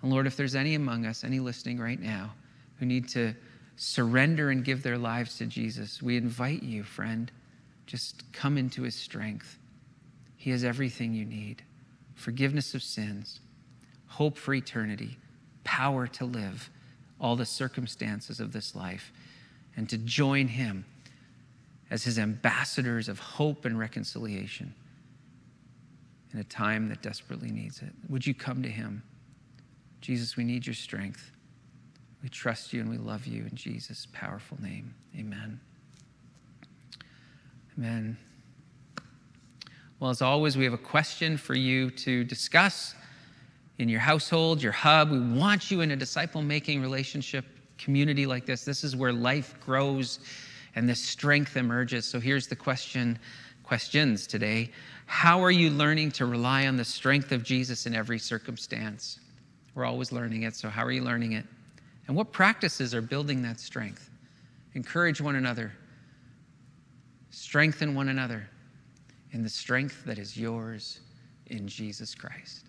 And 0.05 0.13
Lord, 0.13 0.27
if 0.27 0.37
there's 0.37 0.55
any 0.55 0.75
among 0.75 1.07
us, 1.07 1.25
any 1.25 1.41
listening 1.41 1.79
right 1.79 1.99
now, 1.99 2.35
who 2.79 2.85
need 2.85 3.09
to 3.09 3.33
surrender 3.77 4.51
and 4.51 4.63
give 4.63 4.83
their 4.83 4.99
lives 4.99 5.39
to 5.39 5.47
Jesus, 5.47 6.03
we 6.03 6.19
invite 6.19 6.63
you, 6.63 6.83
friend, 6.83 7.33
just 7.87 8.31
come 8.31 8.59
into 8.59 8.83
his 8.83 8.95
strength. 8.95 9.59
He 10.37 10.51
has 10.51 10.63
everything 10.63 11.15
you 11.15 11.25
need 11.25 11.63
forgiveness 12.17 12.75
of 12.75 12.83
sins, 12.83 13.41
hope 14.07 14.37
for 14.37 14.53
eternity, 14.53 15.17
power 15.65 16.07
to 16.07 16.27
live 16.27 16.69
all 17.19 17.35
the 17.35 17.47
circumstances 17.47 18.41
of 18.41 18.53
this 18.53 18.75
life 18.75 19.11
and 19.75 19.89
to 19.89 19.97
join 19.97 20.49
him 20.49 20.85
as 21.91 22.05
his 22.05 22.19
ambassadors 22.19 23.09
of 23.09 23.19
hope 23.19 23.65
and 23.65 23.79
reconciliation 23.79 24.75
in 26.35 26.41
a 26.41 26.45
time 26.45 26.91
that 26.91 27.01
desperately 27.01 27.51
needs 27.51 27.81
it. 27.81 27.93
Would 28.11 28.27
you 28.27 28.35
come 28.35 28.63
to 28.63 28.69
him? 28.69 29.03
Jesus, 30.05 30.37
we 30.37 30.45
need 30.45 30.67
your 30.67 30.75
strength. 30.75 31.33
We 32.23 32.29
trust 32.29 32.75
you 32.75 32.83
and 32.83 32.91
we 32.91 32.99
love 32.99 33.27
you 33.27 33.47
in 33.51 33.57
Jesus' 33.57 34.07
powerful 34.13 34.59
name. 34.61 34.95
Amen. 35.19 35.59
Amen. 37.79 38.19
Well, 39.99 40.11
as 40.11 40.21
always, 40.21 40.59
we 40.59 40.65
have 40.65 40.75
a 40.75 40.79
question 40.79 41.39
for 41.39 41.55
you 41.55 41.89
to 41.91 42.23
discuss 42.23 42.95
in 43.79 43.89
your 43.89 44.01
household, 44.01 44.63
your 44.63 44.73
hub. 44.73 45.11
We 45.11 45.21
want 45.21 45.71
you 45.71 45.81
in 45.81 45.91
a 45.91 45.97
disciple 45.97 46.43
making 46.43 46.83
relationship 46.83 47.47
community 47.79 48.27
like 48.27 48.45
this. 48.45 48.63
This 48.63 48.85
is 48.85 48.95
where 48.95 49.13
life 49.13 49.55
grows 49.65 50.19
and 50.75 50.87
this 50.87 51.01
strength 51.03 51.57
emerges. 51.57 52.05
So 52.05 52.21
here's 52.21 52.47
the 52.47 52.57
question 52.57 53.19
questions 53.63 54.27
today. 54.27 54.71
How 55.07 55.43
are 55.43 55.51
you 55.51 55.71
learning 55.71 56.11
to 56.13 56.27
rely 56.27 56.67
on 56.67 56.77
the 56.77 56.85
strength 56.85 57.33
of 57.33 57.43
Jesus 57.43 57.87
in 57.87 57.95
every 57.95 58.19
circumstance? 58.19 59.19
We're 59.75 59.85
always 59.85 60.13
learning 60.13 60.45
it, 60.45 60.55
so 60.55 60.69
how 60.69 60.85
are 60.85 60.93
you 60.93 61.03
learning 61.03 61.33
it? 61.33 61.45
And 62.07 62.17
what 62.17 62.33
practices 62.33 62.95
are 62.95 63.03
building 63.03 63.43
that 63.43 63.59
strength? 63.59 64.11
Encourage 64.75 65.21
one 65.21 65.37
another. 65.37 65.73
Strengthen 67.31 67.95
one 67.95 68.09
another 68.09 68.49
in 69.33 69.43
the 69.43 69.49
strength 69.49 70.05
that 70.05 70.19
is 70.19 70.37
yours 70.37 71.01
in 71.47 71.67
Jesus 71.67 72.15
Christ. 72.15 72.64